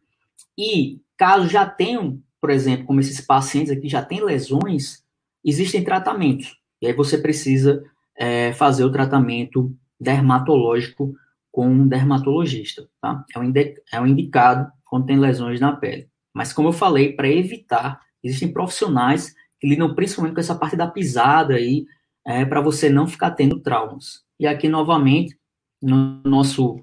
[0.57, 5.03] E caso já tenham, por exemplo, como esses pacientes aqui já têm lesões,
[5.43, 6.57] existem tratamentos.
[6.81, 7.83] E aí você precisa
[8.17, 11.13] é, fazer o tratamento dermatológico
[11.51, 13.23] com um dermatologista, tá?
[13.35, 13.53] É um,
[13.93, 16.09] é um indicado quando tem lesões na pele.
[16.33, 20.87] Mas como eu falei, para evitar, existem profissionais que lidam principalmente com essa parte da
[20.87, 21.85] pisada aí,
[22.25, 24.23] é, para você não ficar tendo traumas.
[24.39, 25.37] E aqui, novamente,
[25.81, 26.79] no nosso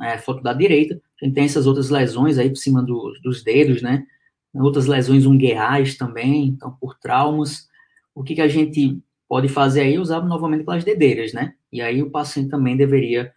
[0.00, 3.42] é, foto da direita, a gente tem essas outras lesões aí por cima do, dos
[3.42, 4.06] dedos, né?
[4.54, 7.68] Outras lesões ungueais também, então, por traumas.
[8.14, 9.98] O que, que a gente pode fazer aí?
[9.98, 11.54] Usar novamente aquelas dedeiras, né?
[11.70, 13.32] E aí o paciente também deveria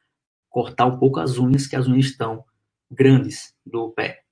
[0.49, 2.43] cortar um pouco as unhas, que as unhas estão
[2.89, 4.23] grandes do pé.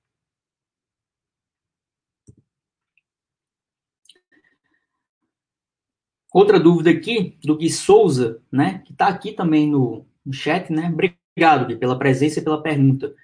[6.32, 10.88] Outra dúvida aqui, do Gui Souza, né, que está aqui também no, no, chat, né?
[10.88, 13.14] Obrigado, Gui, pela presença e pela pergunta.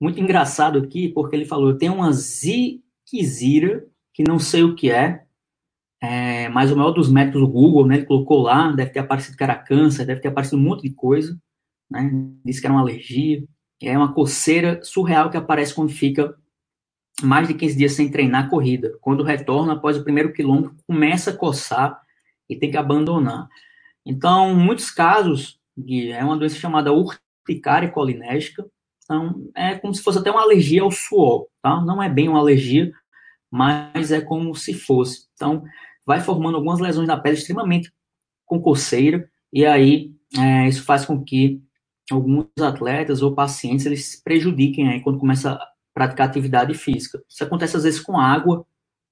[0.00, 4.90] Muito engraçado aqui, porque ele falou, eu tenho uma ziquezira, que não sei o que
[4.90, 5.24] é,
[6.02, 9.36] é, mas o maior dos métodos do Google, né, ele colocou lá, deve ter aparecido
[9.36, 11.38] que era câncer, deve ter aparecido um monte de coisa,
[11.90, 12.10] né,
[12.44, 13.42] disse que era uma alergia,
[13.82, 16.36] é uma coceira surreal que aparece quando fica
[17.22, 18.96] mais de 15 dias sem treinar a corrida.
[19.00, 22.00] Quando retorna, após o primeiro quilômetro, começa a coçar,
[22.48, 23.48] e tem que abandonar.
[24.04, 25.58] Então, muitos casos,
[26.12, 28.64] é uma doença chamada urticária colinérgica,
[29.02, 31.80] então é como se fosse até uma alergia ao suor, tá?
[31.80, 32.92] Não é bem uma alergia,
[33.50, 35.26] mas é como se fosse.
[35.34, 35.62] Então,
[36.06, 37.92] vai formando algumas lesões na pele extremamente
[38.46, 41.62] com coceira, e aí é, isso faz com que
[42.10, 47.22] alguns atletas ou pacientes eles se prejudiquem aí quando começa a praticar atividade física.
[47.28, 48.66] Isso acontece às vezes com água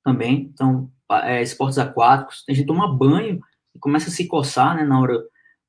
[0.04, 0.90] também, então
[1.22, 3.40] é, esportes aquáticos, tem gente toma banho
[3.74, 5.22] e começa a se coçar, né, na hora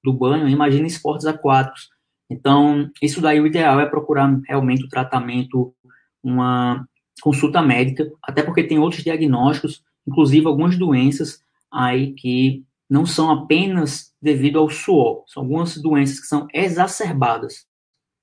[0.04, 1.90] do banho, imagina esportes aquáticos.
[2.30, 5.74] Então, isso daí o ideal é procurar realmente o tratamento,
[6.22, 6.86] uma
[7.22, 14.14] consulta médica, até porque tem outros diagnósticos, inclusive algumas doenças aí que não são apenas
[14.22, 17.66] devido ao suor, são algumas doenças que são exacerbadas,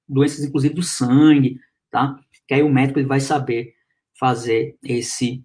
[0.08, 1.58] doenças inclusive do sangue,
[1.90, 2.18] tá?
[2.46, 3.74] Que aí o médico ele vai saber
[4.18, 5.42] fazer esse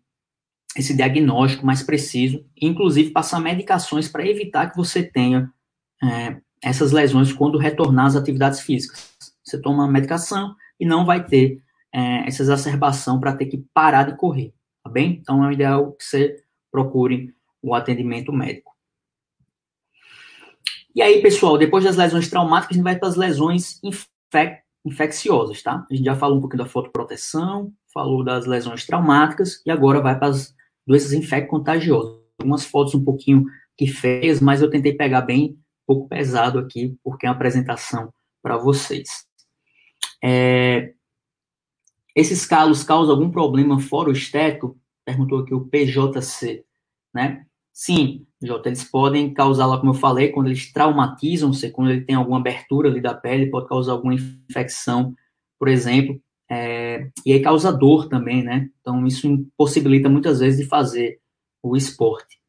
[0.75, 5.49] esse diagnóstico mais preciso, inclusive passar medicações para evitar que você tenha
[6.09, 9.13] é, essas lesões quando retornar às atividades físicas.
[9.43, 11.61] Você toma medicação e não vai ter
[11.93, 15.19] é, essa exacerbação para ter que parar de correr, tá bem?
[15.21, 18.75] Então é ideal que você procure o atendimento médico.
[20.93, 25.63] E aí, pessoal, depois das lesões traumáticas, a gente vai para as lesões infec infecciosas,
[25.63, 25.85] tá?
[25.89, 30.17] A gente já falou um pouquinho da fotoproteção, falou das lesões traumáticas e agora vai
[30.17, 30.53] para as
[30.85, 32.19] doenças infecto-contagiosas.
[32.39, 37.25] Algumas fotos um pouquinho que fez, mas eu tentei pegar bem pouco pesado aqui, porque
[37.25, 39.07] é uma apresentação para vocês.
[40.23, 40.93] É,
[42.15, 44.77] esses calos causam algum problema fora o estético?
[45.05, 46.63] Perguntou aqui o PJC,
[47.13, 47.45] né?
[47.73, 52.15] Sim, J, eles podem causar, lá como eu falei, quando eles traumatizam-se, quando ele tem
[52.15, 55.13] alguma abertura ali da pele, pode causar alguma infecção,
[55.59, 58.69] por exemplo, é, e aí causa dor também, né?
[58.79, 61.19] Então isso impossibilita muitas vezes de fazer
[61.61, 62.39] o esporte.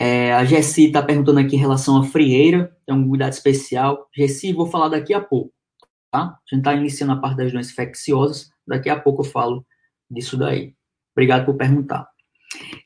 [0.00, 4.08] É, a Gessi está perguntando aqui em relação à frieira, tem um cuidado especial.
[4.14, 5.52] Gessi, vou falar daqui a pouco,
[6.10, 6.20] tá?
[6.20, 9.66] A gente está iniciando a parte das doenças infecciosas, daqui a pouco eu falo
[10.10, 10.74] disso daí.
[11.14, 12.08] Obrigado por perguntar.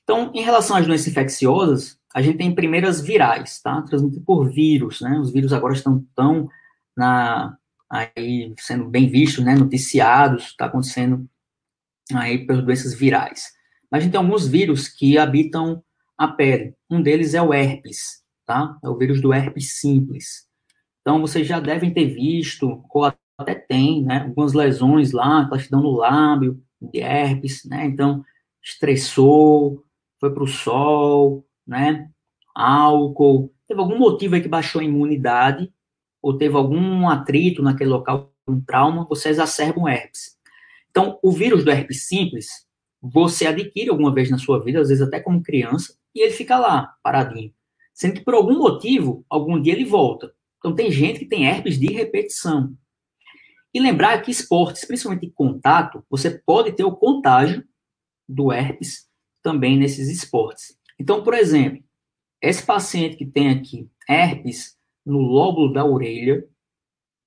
[0.03, 3.83] Então, em relação às doenças infecciosas, a gente tem primeiras virais, tá?
[3.83, 5.19] Transmitidas por vírus, né?
[5.19, 6.49] Os vírus agora estão tão
[6.97, 7.57] na,
[7.93, 11.29] aí sendo bem vistos, né, noticiados, está acontecendo
[12.15, 13.53] aí pelas doenças virais.
[13.91, 15.85] Mas a gente tem alguns vírus que habitam
[16.23, 16.75] a pele.
[16.89, 18.79] Um deles é o herpes, tá?
[18.83, 20.47] É o vírus do herpes simples.
[21.01, 25.71] Então, vocês já devem ter visto, ou até tem, né, algumas lesões lá, que elas
[25.71, 27.87] no lábio, de herpes, né?
[27.87, 28.25] Então,
[28.63, 29.85] estressou,
[30.21, 32.09] foi para o sol, né?
[32.55, 35.73] Álcool, teve algum motivo aí que baixou a imunidade,
[36.21, 40.37] ou teve algum atrito naquele local, um trauma, você exacerba um herpes.
[40.91, 42.67] Então, o vírus do herpes simples,
[43.01, 46.59] você adquire alguma vez na sua vida, às vezes até como criança, e ele fica
[46.59, 47.53] lá, paradinho.
[47.95, 50.35] sendo que por algum motivo, algum dia ele volta.
[50.59, 52.75] Então tem gente que tem herpes de repetição.
[53.75, 57.65] E lembrar que esportes, principalmente contato, você pode ter o contágio
[58.29, 59.09] do herpes
[59.43, 60.79] também nesses esportes.
[60.99, 61.83] Então, por exemplo,
[62.41, 66.47] esse paciente que tem aqui herpes no lóbulo da orelha,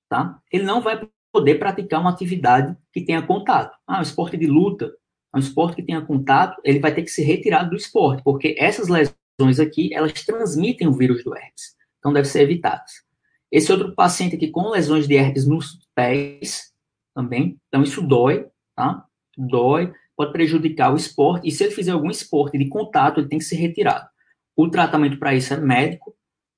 [0.08, 0.40] tá?
[0.50, 3.76] Ele não vai poder praticar uma atividade que tenha contato.
[3.86, 4.94] Ah, um esporte de luta,
[5.36, 8.88] um esporte que tenha contato, ele vai ter que ser retirado do esporte, porque essas
[8.88, 11.76] lesões aqui, elas transmitem o vírus do herpes.
[11.98, 13.04] Então, devem ser evitadas.
[13.50, 16.72] Esse outro paciente aqui com lesões de herpes nos pés,
[17.14, 19.06] também, então isso dói, tá?
[19.36, 23.38] Dói, pode prejudicar o esporte, e se ele fizer algum esporte de contato, ele tem
[23.38, 24.06] que ser retirado.
[24.54, 26.14] O tratamento para isso é médico,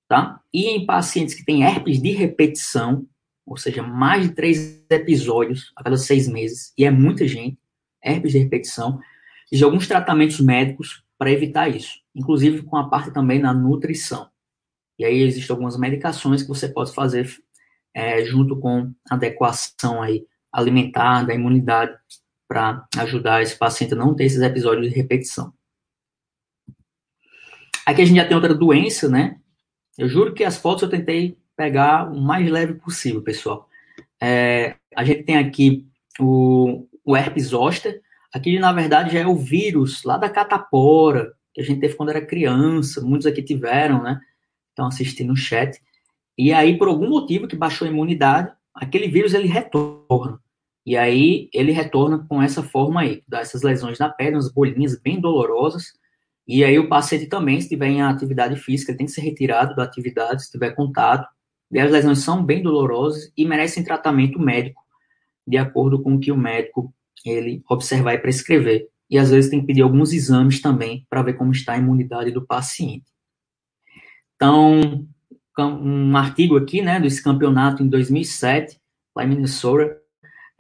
[0.08, 0.40] tá?
[0.52, 3.06] E em pacientes que têm herpes de repetição,
[3.46, 7.58] ou seja, mais de três episódios a cada seis meses, e é muita gente,
[8.08, 9.00] herpes de repetição,
[9.50, 14.28] de alguns tratamentos médicos para evitar isso, inclusive com a parte também na nutrição.
[14.98, 17.28] E aí existem algumas medicações que você pode fazer
[17.94, 21.96] é, junto com adequação aí alimentar da imunidade
[22.48, 25.52] para ajudar esse paciente a não ter esses episódios de repetição.
[27.84, 29.38] Aqui a gente já tem outra doença, né?
[29.96, 33.68] Eu juro que as fotos eu tentei pegar o mais leve possível, pessoal.
[34.20, 35.86] É, a gente tem aqui
[36.18, 38.02] o, o herpes zoster.
[38.34, 42.10] Aqui, na verdade, já é o vírus lá da catapora, que a gente teve quando
[42.10, 43.00] era criança.
[43.00, 44.20] Muitos aqui tiveram, né?
[44.68, 45.80] Estão assistindo o chat.
[46.36, 50.38] E aí, por algum motivo que baixou a imunidade, aquele vírus ele retorna.
[50.84, 55.00] E aí ele retorna com essa forma aí, dá essas lesões na pele, umas bolinhas
[55.00, 55.94] bem dolorosas.
[56.46, 59.82] E aí o paciente também, se tiver em atividade física, tem que ser retirado da
[59.82, 61.26] atividade, se tiver contato.
[61.72, 64.82] E as lesões são bem dolorosas e merecem tratamento médico,
[65.46, 66.92] de acordo com o que o médico
[67.30, 68.88] ele observar e prescrever.
[69.10, 72.30] E às vezes tem que pedir alguns exames também para ver como está a imunidade
[72.30, 73.06] do paciente.
[74.36, 75.06] Então,
[75.58, 78.78] um artigo aqui, né, desse campeonato em 2007,
[79.16, 79.98] lá em Minnesota,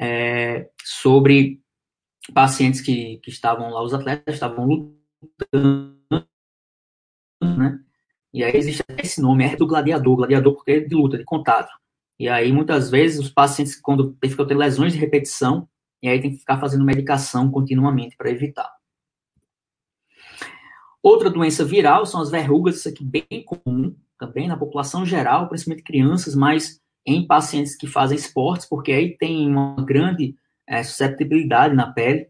[0.00, 1.60] é, sobre
[2.34, 5.96] pacientes que, que estavam lá, os atletas estavam lutando,
[7.42, 7.78] né,
[8.32, 11.70] e aí existe esse nome, é do gladiador, gladiador porque é de luta, de contato.
[12.18, 15.68] E aí, muitas vezes, os pacientes, quando ficam tendo lesões de repetição,
[16.02, 18.70] e aí tem que ficar fazendo medicação continuamente para evitar.
[21.02, 25.84] Outra doença viral são as verrugas, isso aqui bem comum também na população geral, principalmente
[25.84, 30.34] crianças, mas em pacientes que fazem esportes, porque aí tem uma grande
[30.66, 32.28] é, susceptibilidade na pele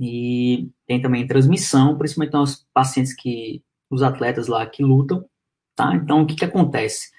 [0.00, 5.24] e tem também transmissão, principalmente nos pacientes que, os atletas lá que lutam,
[5.74, 5.94] tá?
[5.94, 7.10] Então, o que que acontece?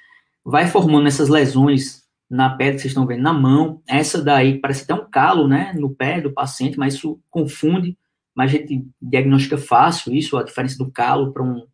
[0.43, 4.83] Vai formando essas lesões na pele que vocês estão vendo na mão, essa daí parece
[4.83, 7.97] até um calo, né, no pé do paciente, mas isso confunde,
[8.35, 11.65] mas a gente diagnostica fácil isso, a diferença do calo para um,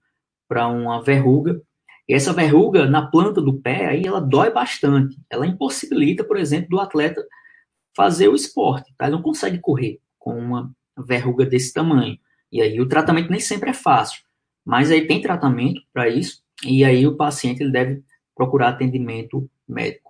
[0.47, 1.61] para uma verruga.
[2.07, 5.17] E essa verruga na planta do pé, aí ela dói bastante.
[5.29, 7.25] Ela impossibilita, por exemplo, do atleta
[7.95, 9.05] fazer o esporte, tá?
[9.05, 12.17] Ele não consegue correr com uma verruga desse tamanho.
[12.51, 14.21] E aí o tratamento nem sempre é fácil,
[14.65, 18.03] mas aí tem tratamento para isso, e aí o paciente ele deve
[18.35, 20.02] procurar atendimento médico.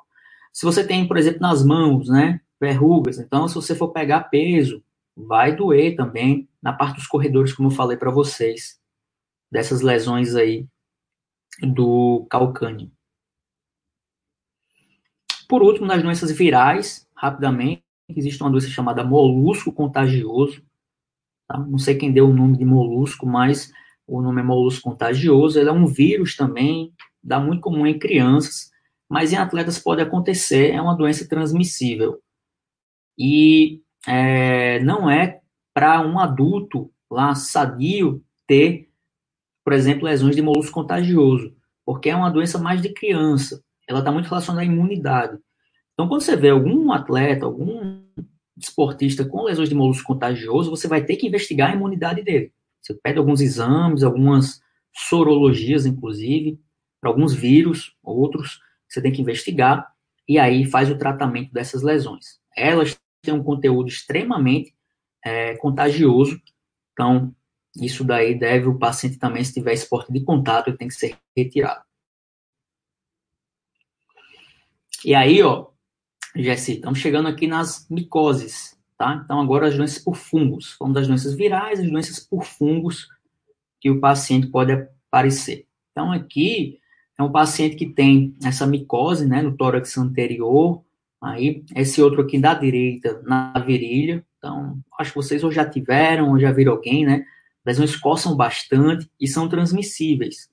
[0.54, 4.84] Se você tem, por exemplo, nas mãos, né, verrugas, então se você for pegar peso,
[5.16, 8.80] vai doer também na parte dos corredores, como eu falei para vocês,
[9.52, 10.68] dessas lesões aí
[11.62, 12.92] do calcânio.
[15.48, 20.64] Por último, nas doenças virais, rapidamente, existe uma doença chamada molusco contagioso.
[21.48, 21.60] Tá?
[21.60, 23.72] Não sei quem deu o nome de molusco, mas
[24.08, 25.60] o nome é molusco contagioso.
[25.60, 28.73] Ele é um vírus também, dá muito comum em crianças,
[29.14, 32.20] mas em atletas pode acontecer, é uma doença transmissível.
[33.16, 35.40] E é, não é
[35.72, 38.90] para um adulto lá sadio ter,
[39.64, 41.56] por exemplo, lesões de molusco contagioso,
[41.86, 43.64] porque é uma doença mais de criança.
[43.88, 45.38] Ela está muito relacionada à imunidade.
[45.94, 48.02] Então, quando você vê algum atleta, algum
[48.58, 52.52] esportista com lesões de molusco contagioso, você vai ter que investigar a imunidade dele.
[52.82, 54.60] Você pede alguns exames, algumas
[54.92, 56.60] sorologias, inclusive,
[57.00, 58.60] para alguns vírus, outros,
[58.94, 59.92] você tem que investigar,
[60.28, 62.40] e aí faz o tratamento dessas lesões.
[62.56, 64.74] Elas têm um conteúdo extremamente
[65.24, 66.42] é, contagioso,
[66.92, 67.36] então
[67.76, 71.18] isso daí deve o paciente também, se tiver esporte de contato, ele tem que ser
[71.36, 71.84] retirado.
[75.04, 75.68] E aí, ó,
[76.36, 79.22] Jesse, estamos chegando aqui nas micoses, tá?
[79.24, 80.74] Então, agora as doenças por fungos.
[80.74, 83.08] Falando das doenças virais, as doenças por fungos
[83.82, 85.68] que o paciente pode aparecer.
[85.92, 86.80] Então, aqui
[87.18, 90.84] é um paciente que tem essa micose, né, no tórax anterior,
[91.22, 94.26] aí, esse outro aqui da direita, na virilha.
[94.38, 97.26] Então, acho que vocês ou já tiveram, ou já viram alguém, né?
[97.66, 100.50] lesões coçam bastante e são transmissíveis.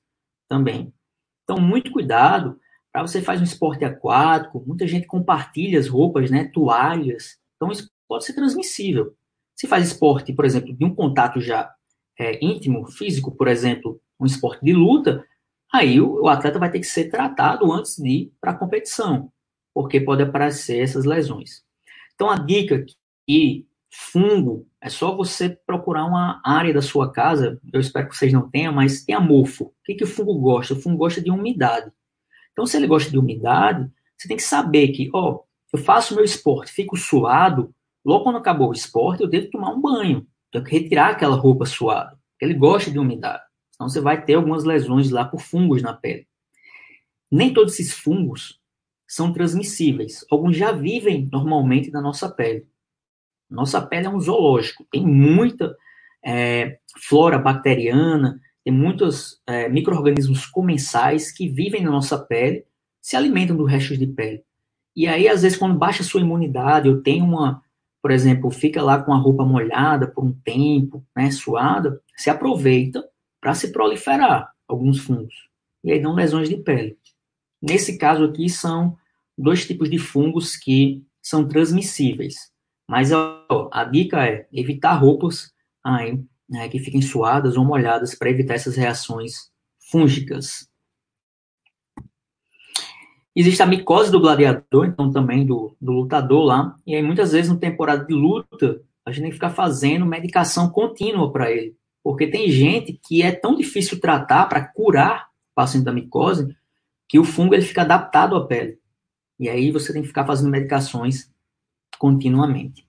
[0.48, 0.92] também.
[1.44, 2.58] Então, muito cuidado
[2.92, 4.64] para você fazer um esporte aquático.
[4.66, 7.38] Muita gente compartilha as roupas, né, toalhas.
[7.54, 9.14] Então, isso pode ser transmissível.
[9.54, 11.72] Se faz esporte, por exemplo, de um contato já
[12.18, 15.24] é, íntimo, físico, por exemplo, um esporte de luta,
[15.72, 19.32] aí o, o atleta vai ter que ser tratado antes de ir para a competição,
[19.74, 21.62] porque pode aparecer essas lesões.
[22.14, 22.84] Então, a dica
[23.26, 28.32] que fungo, é só você procurar uma área da sua casa, eu espero que vocês
[28.32, 29.64] não tenham, mas tem mofo.
[29.64, 30.74] O que, que o fungo gosta?
[30.74, 31.90] O fungo gosta de umidade.
[32.52, 35.40] Então, se ele gosta de umidade, você tem que saber que, ó,
[35.72, 39.80] eu faço meu esporte, fico suado, logo quando acabou o esporte, eu devo tomar um
[39.80, 40.26] banho.
[40.52, 42.18] Tenho que retirar aquela roupa suada.
[42.40, 43.42] Ele gosta de umidade.
[43.80, 46.26] Então, você vai ter algumas lesões lá por fungos na pele.
[47.32, 48.60] Nem todos esses fungos
[49.08, 50.22] são transmissíveis.
[50.30, 52.66] Alguns já vivem normalmente na nossa pele.
[53.48, 55.74] Nossa pele é um zoológico, tem muita
[56.22, 56.78] é,
[57.08, 62.66] flora bacteriana, tem muitos é, micro-organismos comensais que vivem na nossa pele,
[63.00, 64.44] se alimentam do restos de pele.
[64.94, 67.62] E aí, às vezes, quando baixa a sua imunidade, eu tenho uma,
[68.02, 73.02] por exemplo, fica lá com a roupa molhada por um tempo, né, suada, se aproveita
[73.40, 75.34] para se proliferar alguns fungos.
[75.82, 76.98] E aí dão lesões de pele.
[77.60, 78.96] Nesse caso aqui, são
[79.36, 82.50] dois tipos de fungos que são transmissíveis.
[82.88, 88.30] Mas ó, a dica é evitar roupas aí, né, que fiquem suadas ou molhadas para
[88.30, 89.50] evitar essas reações
[89.90, 90.68] fúngicas.
[93.34, 97.50] Existe a micose do gladiador, então também do, do lutador lá, e aí muitas vezes
[97.50, 102.26] no temporada de luta, a gente tem que ficar fazendo medicação contínua para ele, porque
[102.26, 106.56] tem gente que é tão difícil tratar para curar o paciente da micose,
[107.08, 108.78] que o fungo ele fica adaptado à pele.
[109.38, 111.30] E aí você tem que ficar fazendo medicações
[111.98, 112.86] continuamente.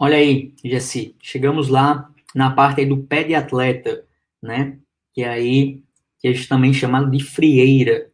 [0.00, 4.06] Olha aí, Jessi, chegamos lá na parte do pé de atleta,
[4.40, 4.78] né?
[5.12, 5.82] Que aí
[6.20, 8.10] que é também chamado de frieira.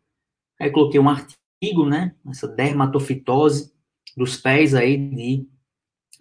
[0.60, 2.14] Aí coloquei um artigo, né?
[2.26, 3.73] Essa dermatofitose
[4.16, 5.48] dos pés aí de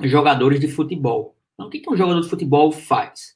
[0.02, 1.36] jogadores de futebol.
[1.54, 3.36] Então, o que, que um jogador de futebol faz?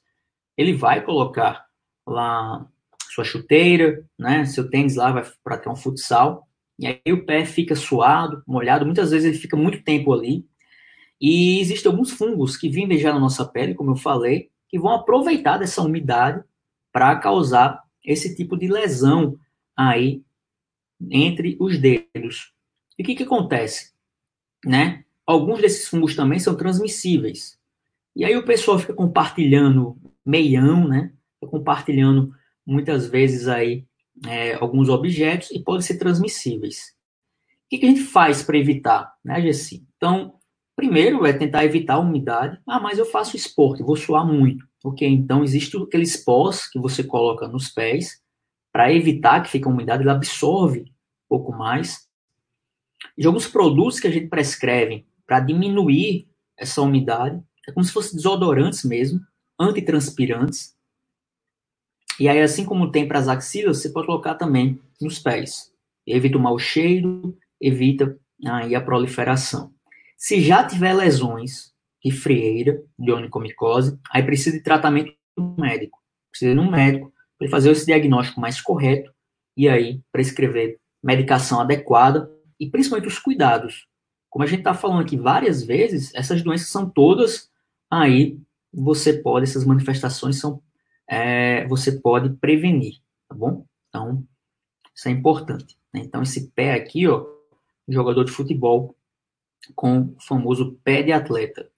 [0.56, 1.66] Ele vai colocar
[2.06, 2.66] lá
[3.10, 6.46] sua chuteira, né, seu tênis lá, vai praticar um futsal,
[6.78, 10.46] e aí o pé fica suado, molhado, muitas vezes ele fica muito tempo ali,
[11.20, 14.92] e existem alguns fungos que vivem já na nossa pele, como eu falei, que vão
[14.92, 16.44] aproveitar dessa umidade
[16.92, 19.36] para causar esse tipo de lesão
[19.76, 20.22] aí
[21.10, 22.52] entre os dedos.
[22.96, 23.92] E o que, que acontece?
[24.68, 25.04] Né?
[25.26, 27.58] Alguns desses fungos também são transmissíveis.
[28.14, 31.12] E aí o pessoal fica compartilhando meião, né?
[31.40, 32.32] Fica compartilhando
[32.66, 33.86] muitas vezes aí
[34.26, 36.94] é, alguns objetos e podem ser transmissíveis.
[37.48, 39.86] O que, que a gente faz para evitar, né, Gessi?
[39.96, 40.34] Então,
[40.74, 42.58] primeiro é tentar evitar a umidade.
[42.66, 44.66] Ah, mas eu faço esporte, vou suar muito.
[44.84, 48.22] Ok, então existe aqueles pós que você coloca nos pés
[48.72, 52.07] para evitar que fique a umidade, ele absorve um pouco mais.
[53.18, 58.16] E alguns produtos que a gente prescreve para diminuir essa umidade, é como se fossem
[58.16, 59.20] desodorantes mesmo,
[59.60, 60.78] antitranspirantes,
[62.18, 65.72] e aí, assim como tem para as axilas, você pode colocar também nos pés.
[66.04, 69.72] Evita o mau cheiro, evita aí a proliferação.
[70.16, 71.72] Se já tiver lesões
[72.04, 75.12] de frieira, de onicomicose, aí precisa de tratamento
[75.56, 75.98] médico.
[76.30, 79.12] Precisa de um médico para fazer esse diagnóstico mais correto
[79.56, 83.86] e aí prescrever medicação adequada e principalmente os cuidados.
[84.30, 87.50] Como a gente está falando aqui várias vezes, essas doenças são todas
[87.90, 88.38] aí,
[88.72, 90.62] você pode, essas manifestações são
[91.08, 92.96] é, você pode prevenir,
[93.26, 93.64] tá bom?
[93.88, 94.22] Então,
[94.94, 95.78] isso é importante.
[95.92, 96.02] Né?
[96.04, 97.24] Então, esse pé aqui, ó,
[97.88, 98.94] jogador de futebol
[99.74, 101.70] com o famoso pé de atleta,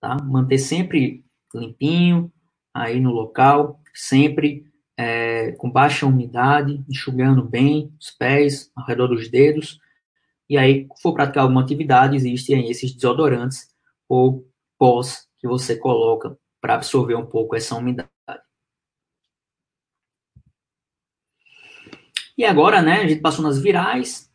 [0.00, 0.16] tá?
[0.22, 1.24] Manter sempre
[1.54, 2.30] limpinho
[2.72, 4.66] aí no local, sempre
[4.96, 9.80] é, com baixa umidade, enxugando bem os pés ao redor dos dedos.
[10.48, 13.68] E aí, for praticar alguma atividade, existem esses desodorantes
[14.08, 18.08] ou pós que você coloca para absorver um pouco essa umidade.
[22.38, 24.30] E agora, né, a gente passou nas virais,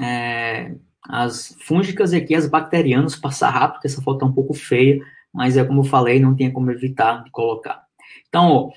[0.00, 0.74] é,
[1.08, 5.04] as fúngicas e aqui as bacterianas, passar rápido, porque essa foto tá um pouco feia,
[5.32, 7.84] mas é como eu falei, não tem como evitar de colocar.
[8.28, 8.70] Então, ó,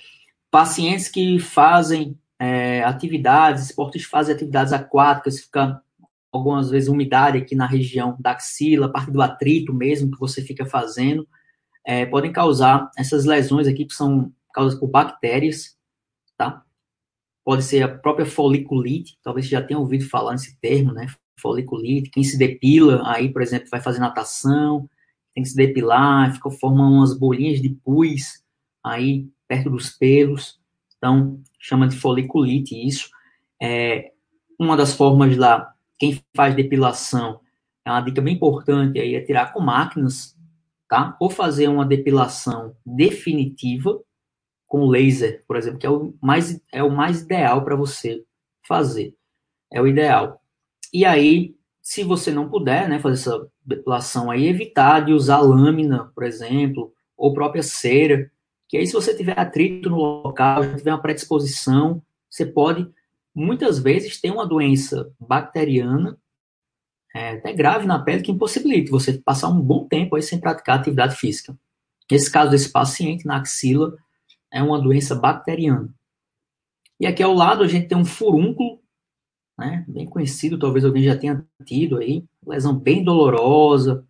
[0.52, 5.82] pacientes que fazem é, atividades, esportistas fazem atividades aquáticas, fica
[6.36, 10.66] algumas vezes umidade aqui na região da axila, parte do atrito mesmo que você fica
[10.66, 11.28] fazendo,
[11.86, 15.78] é, podem causar essas lesões aqui que são causadas por bactérias,
[16.38, 16.66] tá?
[17.46, 21.06] pode ser a própria foliculite, talvez você já tenha ouvido falar nesse termo, né?
[21.40, 24.90] Foliculite, quem se depila, aí, por exemplo, vai fazer natação,
[25.34, 28.44] tem que se depilar, fica formando umas bolinhas de pus
[28.84, 30.60] aí perto dos pelos,
[30.98, 33.10] então chama de foliculite isso.
[33.62, 34.12] É,
[34.60, 37.40] uma das formas lá, quem faz depilação,
[37.86, 40.36] é uma dica bem importante aí, é tirar com máquinas,
[40.90, 41.16] tá?
[41.20, 44.02] Ou fazer uma depilação definitiva
[44.68, 48.24] com laser, por exemplo, que é o mais, é o mais ideal para você
[48.68, 49.16] fazer.
[49.72, 50.42] É o ideal.
[50.92, 56.12] E aí, se você não puder, né, fazer essa depilação aí, evitar de usar lâmina,
[56.16, 58.32] por exemplo, ou própria cera,
[58.68, 62.90] que aí se você tiver atrito no local, tiver uma predisposição, você pode,
[63.36, 66.18] muitas vezes, ter uma doença bacteriana,
[67.14, 70.80] é, até grave na pele, que impossibilita você passar um bom tempo aí sem praticar
[70.80, 71.58] atividade física.
[72.10, 73.98] Nesse caso desse paciente, na axila,
[74.52, 75.94] é uma doença bacteriana.
[77.00, 78.80] E aqui ao lado a gente tem um furúnculo,
[79.58, 84.06] né, bem conhecido, talvez alguém já tenha tido aí, lesão bem dolorosa,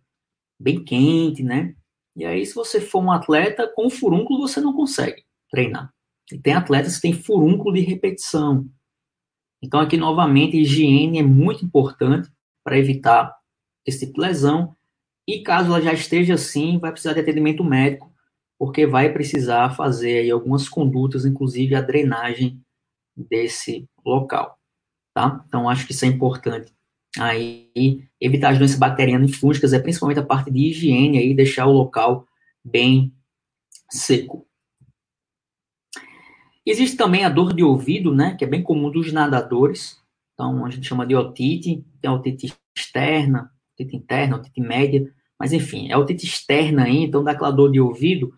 [0.58, 1.74] bem quente, né?
[2.16, 5.92] E aí, se você for um atleta com furúnculo, você não consegue treinar.
[6.32, 8.66] E tem atletas que têm furúnculo de repetição.
[9.62, 12.28] Então, aqui novamente, higiene é muito importante
[12.62, 13.34] para evitar
[13.84, 14.74] esse tipo de lesão.
[15.26, 18.12] E caso ela já esteja assim, vai precisar de atendimento médico,
[18.58, 22.60] porque vai precisar fazer aí algumas condutas, inclusive a drenagem
[23.16, 24.58] desse local.
[25.14, 25.42] Tá?
[25.46, 26.72] Então, acho que isso é importante.
[27.18, 31.66] Aí, evitar as doenças bacterianas e fúngicas é principalmente a parte de higiene aí, deixar
[31.66, 32.26] o local
[32.62, 33.12] bem
[33.90, 34.46] seco.
[36.66, 40.02] Existe também a dor de ouvido, né, que é bem comum dos nadadores.
[40.34, 45.52] Então, a gente chama de otite, tem a otite externa, otite interna, otite média, mas
[45.52, 48.34] enfim, é otite externa aí, então dá aquela dor de ouvido.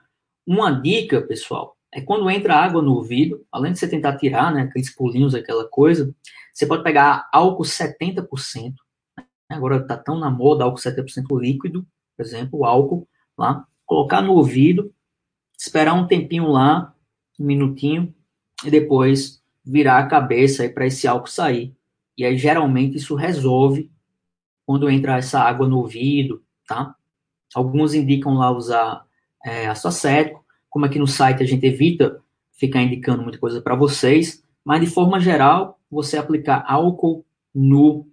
[0.47, 4.63] Uma dica, pessoal, é quando entra água no ouvido, além de você tentar tirar, né,
[4.63, 6.15] aqueles pulinhos, aquela coisa,
[6.53, 8.75] você pode pegar álcool 70%,
[9.17, 13.09] né, agora está tão na moda álcool 70% líquido, por exemplo, álcool
[13.39, 14.93] lá, colocar no ouvido,
[15.59, 16.95] esperar um tempinho lá,
[17.41, 18.15] um minutinho,
[18.65, 21.75] e depois virar a cabeça para esse álcool sair.
[22.17, 23.91] E aí, geralmente, isso resolve
[24.67, 26.95] quando entra essa água no ouvido, tá?
[27.55, 29.05] Alguns indicam lá usar
[29.45, 32.21] é, acético, como aqui no site a gente evita
[32.53, 38.07] ficar indicando muita coisa para vocês, mas de forma geral, você aplicar álcool no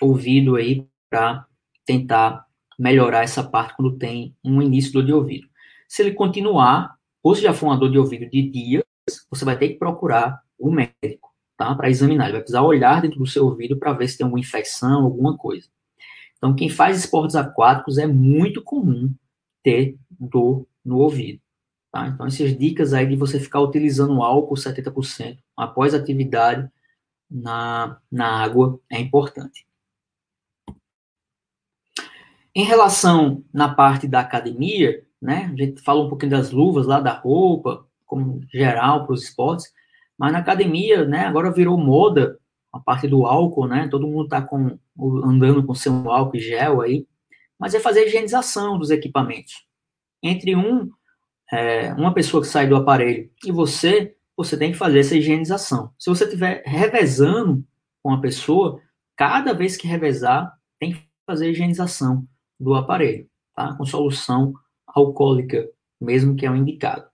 [0.00, 1.46] ouvido aí para
[1.84, 2.46] tentar
[2.78, 5.48] melhorar essa parte quando tem um início do dor de ouvido.
[5.88, 8.84] Se ele continuar, ou se já for uma dor de ouvido de dias,
[9.30, 11.74] você vai ter que procurar o médico, tá?
[11.74, 12.24] Para examinar.
[12.24, 15.36] Ele vai precisar olhar dentro do seu ouvido para ver se tem alguma infecção, alguma
[15.36, 15.68] coisa.
[16.36, 19.12] Então, quem faz esportes aquáticos é muito comum
[19.62, 21.40] ter dor no ouvido.
[21.90, 22.08] Tá?
[22.08, 26.70] Então, essas dicas aí de você ficar utilizando álcool 70% após atividade
[27.30, 29.66] na, na água é importante.
[32.54, 37.00] Em relação na parte da academia, né, a gente fala um pouquinho das luvas lá,
[37.00, 39.72] da roupa, como geral para os esportes,
[40.18, 42.38] mas na academia, né, agora virou moda
[42.72, 44.78] a parte do álcool, né, todo mundo está com,
[45.24, 47.06] andando com seu álcool e gel aí,
[47.58, 49.66] mas é fazer a higienização dos equipamentos.
[50.22, 50.90] Entre um
[51.52, 55.92] é, uma pessoa que sai do aparelho e você, você tem que fazer essa higienização.
[55.98, 57.64] Se você estiver revezando
[58.02, 58.80] com a pessoa,
[59.16, 62.26] cada vez que revezar, tem que fazer a higienização
[62.58, 63.74] do aparelho, tá?
[63.74, 64.54] Com solução
[64.86, 65.68] alcoólica,
[66.00, 67.06] mesmo que é o indicado.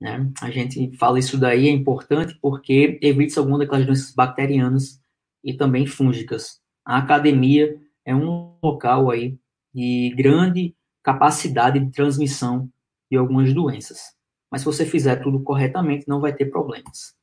[0.00, 0.30] Né?
[0.42, 5.00] A gente fala isso daí, é importante porque evita algumas daquelas doenças bacterianas
[5.42, 6.60] e também fúngicas.
[6.84, 9.38] A academia é um local aí
[9.74, 12.70] de grande capacidade de transmissão
[13.10, 14.14] de algumas doenças.
[14.50, 17.14] Mas se você fizer tudo corretamente, não vai ter problemas.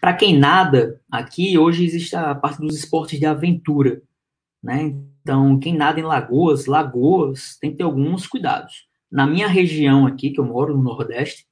[0.00, 4.02] Para quem nada, aqui hoje existe a parte dos esportes de aventura,
[4.62, 4.94] né?
[5.22, 8.88] Então, quem nada em lagoas, lagoas tem que ter alguns cuidados.
[9.12, 11.46] Na minha região aqui, que eu moro no Nordeste,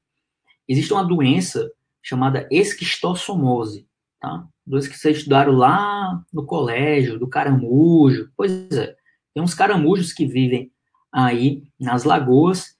[0.66, 1.70] existe uma doença
[2.02, 3.86] chamada esquistossomose,
[4.18, 4.48] tá?
[4.66, 8.30] Doença que vocês estudaram lá no colégio, do caramujo.
[8.34, 8.96] Pois é,
[9.34, 10.72] tem uns caramujos que vivem
[11.12, 12.78] aí nas lagoas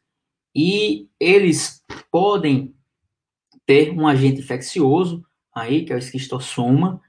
[0.56, 2.74] e eles podem
[3.66, 5.22] ter um agente infeccioso
[5.54, 7.02] aí, que é o esquistossoma,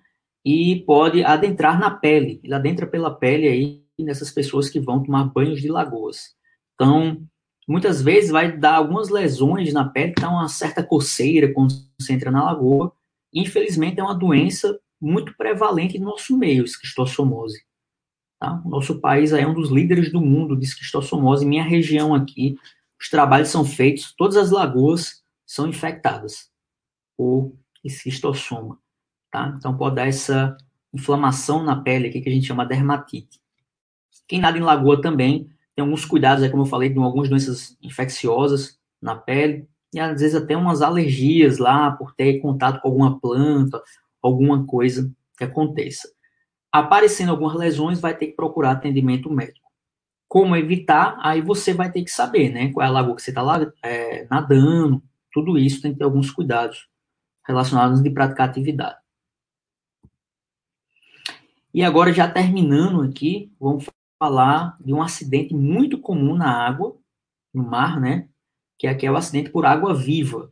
[0.44, 2.42] e pode adentrar na pele.
[2.44, 6.36] Ele adentra pela pele aí nessas pessoas que vão tomar banhos de lagoas.
[6.74, 7.26] Então,
[7.72, 12.14] muitas vezes vai dar algumas lesões na pele, que dá uma certa coceira quando você
[12.14, 12.92] entra na lagoa.
[13.34, 17.64] Infelizmente, é uma doença muito prevalente no nosso meio, esquistossomose.
[18.38, 18.62] Tá?
[18.66, 21.46] O nosso país é um dos líderes do mundo de esquistossomose.
[21.46, 22.58] Minha região aqui,
[23.00, 26.52] os trabalhos são feitos, todas as lagoas são infectadas
[27.18, 28.80] por esquistossoma,
[29.32, 29.56] tá?
[29.58, 30.56] Então pode dar essa
[30.94, 33.40] inflamação na pele aqui que a gente chama dermatite.
[34.28, 35.50] Quem nada em lagoa também
[35.82, 40.36] tem alguns cuidados, como eu falei, de algumas doenças infecciosas na pele, e às vezes
[40.36, 43.82] até umas alergias lá, por ter contato com alguma planta,
[44.22, 46.08] alguma coisa que aconteça.
[46.72, 49.70] Aparecendo algumas lesões, vai ter que procurar atendimento médico.
[50.28, 51.18] Como evitar?
[51.22, 52.72] Aí você vai ter que saber, né?
[52.72, 55.04] Qual é a lagoa que você está lá é, nadando,
[55.34, 56.88] tudo isso tem que ter alguns cuidados
[57.46, 58.98] relacionados de praticar atividade.
[61.74, 63.86] E agora, já terminando aqui, vamos
[64.22, 66.96] falar de um acidente muito comum na água,
[67.52, 68.30] no mar, né?
[68.78, 70.52] Que é, que o acidente por água viva.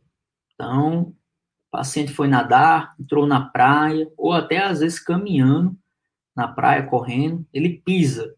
[0.52, 1.14] Então, o
[1.70, 5.78] paciente foi nadar, entrou na praia, ou até às vezes caminhando
[6.34, 8.34] na praia, correndo, ele pisa,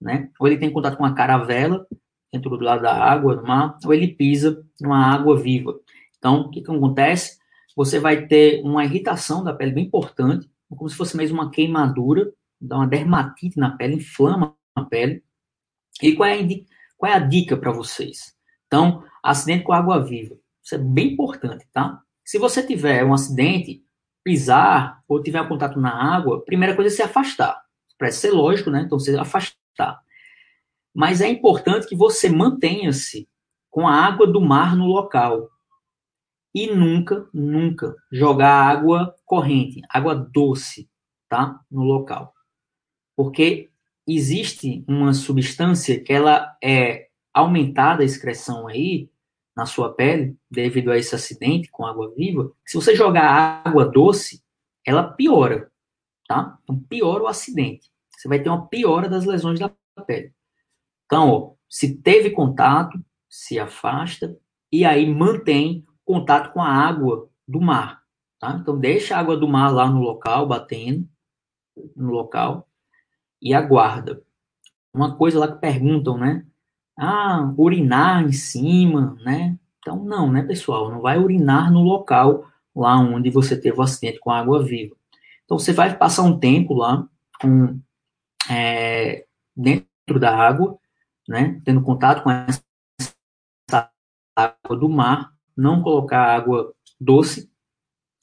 [0.00, 0.30] né?
[0.40, 1.86] Ou ele tem contato com a caravela,
[2.32, 5.78] dentro do lado da água, no mar, ou ele pisa numa água viva.
[6.16, 7.38] Então, o que, que acontece?
[7.76, 12.32] Você vai ter uma irritação da pele bem importante, como se fosse mesmo uma queimadura,
[12.66, 15.22] dá uma dermatite na pele, inflama a pele.
[16.02, 16.44] E qual é a,
[16.96, 18.34] qual é a dica para vocês?
[18.66, 20.36] Então, acidente com água viva.
[20.62, 22.00] Isso é bem importante, tá?
[22.24, 23.84] Se você tiver um acidente,
[24.24, 27.62] pisar ou tiver contato na água, primeira coisa é se afastar.
[27.98, 28.82] Parece ser lógico, né?
[28.82, 30.00] Então, você afastar.
[30.94, 33.28] Mas é importante que você mantenha-se
[33.70, 35.50] com a água do mar no local.
[36.54, 40.88] E nunca, nunca jogar água corrente, água doce,
[41.28, 41.60] tá?
[41.70, 42.33] No local.
[43.16, 43.70] Porque
[44.06, 49.10] existe uma substância que ela é aumentada a excreção aí
[49.56, 52.52] na sua pele devido a esse acidente com água viva.
[52.66, 54.42] Se você jogar água doce,
[54.84, 55.70] ela piora,
[56.26, 56.58] tá?
[56.62, 57.90] Então piora o acidente.
[58.10, 59.70] Você vai ter uma piora das lesões da
[60.06, 60.32] pele.
[61.06, 62.98] Então, ó, se teve contato,
[63.28, 64.36] se afasta
[64.72, 68.02] e aí mantém contato com a água do mar.
[68.40, 68.58] Tá?
[68.60, 71.08] Então, deixa a água do mar lá no local, batendo
[71.96, 72.68] no local,
[73.44, 74.22] e aguarda.
[74.94, 76.46] Uma coisa lá que perguntam, né?
[76.96, 79.58] Ah, urinar em cima, né?
[79.78, 80.90] Então, não, né, pessoal?
[80.90, 84.96] Não vai urinar no local lá onde você teve o acidente com água viva.
[85.44, 87.06] Então, você vai passar um tempo lá
[87.38, 87.78] com,
[88.48, 90.78] é, dentro da água,
[91.28, 91.60] né?
[91.64, 93.90] Tendo contato com essa
[94.34, 97.50] água do mar, não colocar água doce,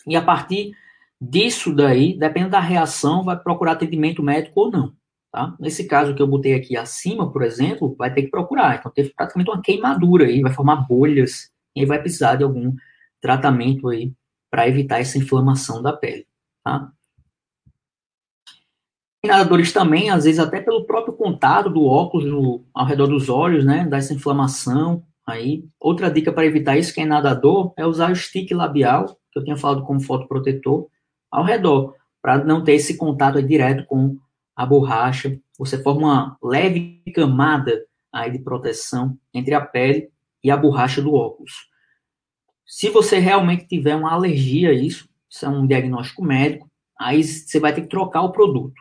[0.08, 0.76] e a partir
[1.20, 5.01] disso daí, dependendo da reação, vai procurar atendimento médico ou não.
[5.32, 5.56] Tá?
[5.60, 8.78] Nesse caso que eu botei aqui acima, por exemplo, vai ter que procurar.
[8.78, 12.76] Então, teve praticamente uma queimadura aí, vai formar bolhas, e aí vai precisar de algum
[13.22, 14.14] tratamento aí
[14.50, 16.28] para evitar essa inflamação da pele.
[16.64, 16.92] Tá?
[19.24, 23.64] nadadores também, às vezes até pelo próprio contato do óculos no, ao redor dos olhos,
[23.64, 25.64] né, dá essa inflamação aí.
[25.80, 29.44] Outra dica para evitar isso, quem é nadador, é usar o stick labial, que eu
[29.44, 30.88] tinha falado como fotoprotetor,
[31.30, 34.18] ao redor, para não ter esse contato direto com
[34.62, 35.40] a borracha.
[35.58, 37.84] Você forma uma leve camada
[38.14, 40.10] aí de proteção entre a pele
[40.44, 41.52] e a borracha do óculos.
[42.66, 47.60] Se você realmente tiver uma alergia a isso, isso é um diagnóstico médico, aí você
[47.60, 48.80] vai ter que trocar o produto.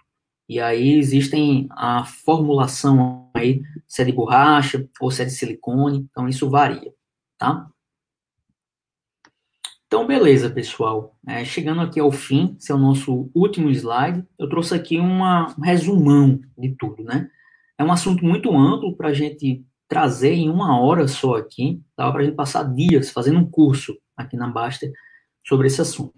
[0.49, 6.07] E aí existem a formulação aí, se é de borracha ou se é de silicone,
[6.11, 6.93] então isso varia,
[7.39, 7.69] tá?
[9.91, 11.19] Então, beleza, pessoal.
[11.27, 14.25] É, chegando aqui ao fim, esse é o nosso último slide.
[14.39, 17.29] Eu trouxe aqui uma, um resumão de tudo, né?
[17.77, 21.83] É um assunto muito amplo para a gente trazer em uma hora só aqui.
[21.97, 24.93] Dava para a gente passar dias fazendo um curso aqui na Baster
[25.45, 26.15] sobre esse assunto.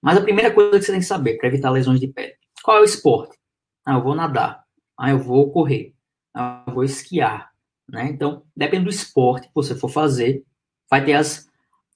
[0.00, 2.76] Mas a primeira coisa que você tem que saber para evitar lesões de pele: qual
[2.76, 3.36] é o esporte?
[3.84, 4.62] Ah, eu vou nadar.
[4.96, 5.96] Ah, eu vou correr.
[6.32, 7.50] Ah, eu vou esquiar.
[7.88, 8.08] Né?
[8.08, 10.44] Então, depende do esporte que você for fazer,
[10.88, 11.49] vai ter as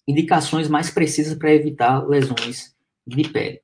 [0.07, 2.75] indicações mais precisas para evitar lesões
[3.07, 3.61] de pele.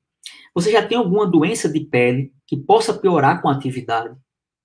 [0.54, 4.16] Você já tem alguma doença de pele que possa piorar com a atividade?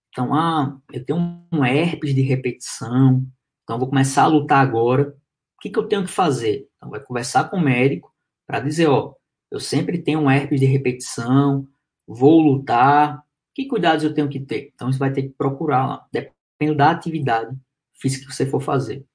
[0.09, 3.25] Então, ah, eu tenho um herpes de repetição,
[3.63, 5.15] então vou começar a lutar agora.
[5.57, 6.67] O que, que eu tenho que fazer?
[6.77, 8.13] Então, vai conversar com o médico
[8.47, 9.13] para dizer, ó,
[9.51, 11.67] eu sempre tenho um herpes de repetição,
[12.07, 13.23] vou lutar,
[13.53, 14.71] que cuidados eu tenho que ter?
[14.73, 17.55] Então, você vai ter que procurar lá, dependendo da atividade
[17.93, 19.05] física que você for fazer.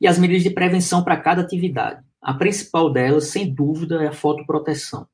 [0.00, 2.02] E as medidas de prevenção para cada atividade.
[2.22, 5.06] A principal delas, sem dúvida, é a fotoproteção.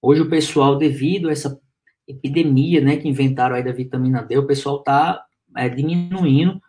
[0.00, 1.58] Hoje o pessoal, devido a essa
[2.06, 5.24] epidemia, né, que inventaram aí da vitamina D, o pessoal está
[5.56, 6.60] é, diminuindo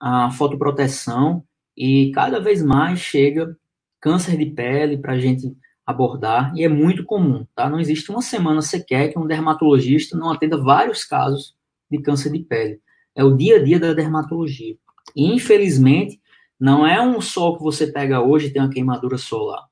[0.00, 1.44] a fotoproteção
[1.76, 3.56] e cada vez mais chega
[4.00, 5.54] câncer de pele para a gente
[5.86, 7.68] abordar e é muito comum, tá?
[7.68, 11.54] Não existe uma semana sequer que um dermatologista não atenda vários casos
[11.90, 12.80] de câncer de pele.
[13.14, 14.76] É o dia a dia da dermatologia.
[15.14, 16.19] E, infelizmente,
[16.60, 19.66] não é um sol que você pega hoje e tem uma queimadura solar.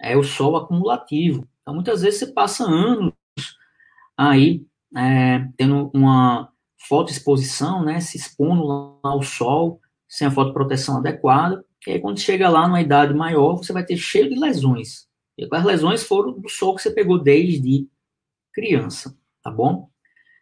[0.00, 1.46] É o sol acumulativo.
[1.60, 3.12] Então, muitas vezes você passa anos
[4.16, 4.64] aí
[4.96, 6.50] é, tendo uma
[6.88, 12.66] fotoexposição, né, se expondo ao sol, sem a fotoproteção adequada, e aí quando chega lá
[12.66, 15.06] numa idade maior, você vai ter cheio de lesões.
[15.36, 17.86] E as lesões foram do sol que você pegou desde
[18.52, 19.88] criança, tá bom?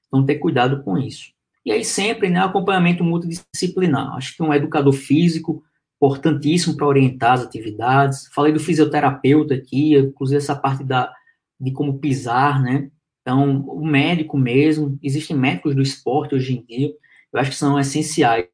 [0.06, 1.32] Então, ter cuidado com isso.
[1.64, 4.14] E aí, sempre, né, acompanhamento multidisciplinar.
[4.14, 5.62] Acho que um educador físico,
[6.00, 8.28] importantíssimo para orientar as atividades.
[8.32, 11.12] Falei do fisioterapeuta aqui, inclusive essa parte da,
[11.60, 12.90] de como pisar, né?
[13.20, 16.94] Então, o médico mesmo, existem médicos do esporte hoje em dia,
[17.32, 18.48] eu acho que são essenciais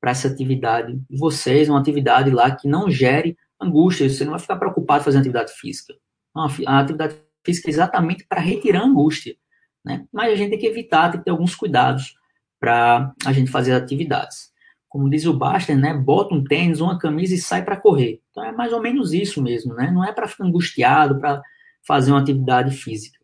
[0.00, 4.40] para essa atividade de vocês, uma atividade lá que não gere angústia, você não vai
[4.40, 5.94] ficar preocupado fazendo atividade física.
[6.34, 9.36] Não, a atividade física é exatamente para retirar a angústia,
[9.84, 10.06] né?
[10.12, 12.14] Mas a gente tem que evitar, tem que ter alguns cuidados
[12.58, 14.51] para a gente fazer atividades.
[14.92, 15.94] Como diz o Baster, né?
[15.94, 18.20] Bota um tênis, uma camisa e sai para correr.
[18.30, 19.90] Então é mais ou menos isso mesmo, né?
[19.90, 21.40] Não é para ficar angustiado, para
[21.82, 23.18] fazer uma atividade física.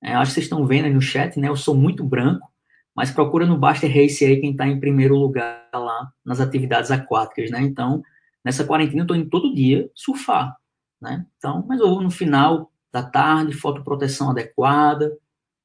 [0.00, 1.48] É, acho que vocês estão vendo aí no chat, né?
[1.48, 2.48] Eu sou muito branco,
[2.94, 7.50] mas procura no Baster Race aí quem está em primeiro lugar lá nas atividades aquáticas,
[7.50, 7.60] né?
[7.60, 8.00] Então,
[8.44, 10.56] nessa quarentena eu estou indo todo dia surfar,
[11.02, 11.26] né?
[11.38, 15.12] Então, mas eu vou no final da tarde, fotoproteção adequada,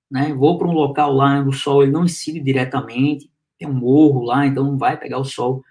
[0.10, 0.34] né?
[0.34, 4.24] Vou para um local lá onde o sol ele não incide diretamente, tem um morro
[4.24, 5.64] lá, então não vai pegar o sol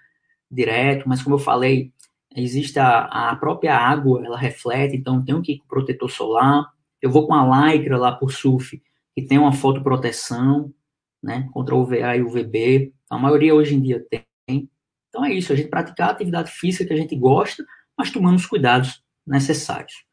[0.49, 1.91] direto, mas como eu falei,
[2.35, 6.71] existe a, a própria água, ela reflete, então tem um que protetor solar,
[7.01, 8.81] eu vou com a lycra lá por surf,
[9.13, 10.73] que tem uma fotoproteção,
[11.21, 12.93] né, contra o UVA e UVB.
[13.09, 14.69] A maioria hoje em dia tem.
[15.09, 17.65] Então é isso, a gente praticar a atividade física que a gente gosta,
[17.97, 20.03] mas tomando os cuidados necessários,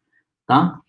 [0.47, 0.81] tá?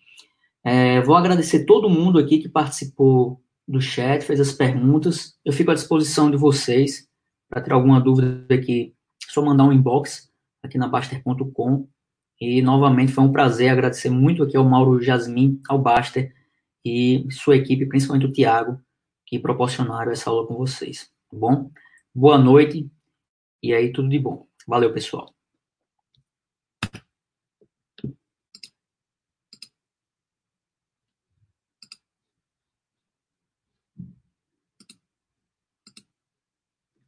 [0.62, 5.34] É, vou agradecer todo mundo aqui que participou do chat, fez as perguntas.
[5.44, 7.08] Eu fico à disposição de vocês
[7.48, 8.94] para ter alguma dúvida aqui,
[9.28, 10.30] é só mandar um inbox
[10.62, 11.88] aqui na Baster.com
[12.40, 16.34] e, novamente, foi um prazer agradecer muito aqui ao Mauro Jasmin, ao Baster
[16.84, 18.80] e sua equipe, principalmente o Tiago,
[19.26, 21.70] que proporcionaram essa aula com vocês, tá bom?
[22.14, 22.90] Boa noite
[23.62, 24.46] e aí tudo de bom.
[24.66, 25.33] Valeu, pessoal.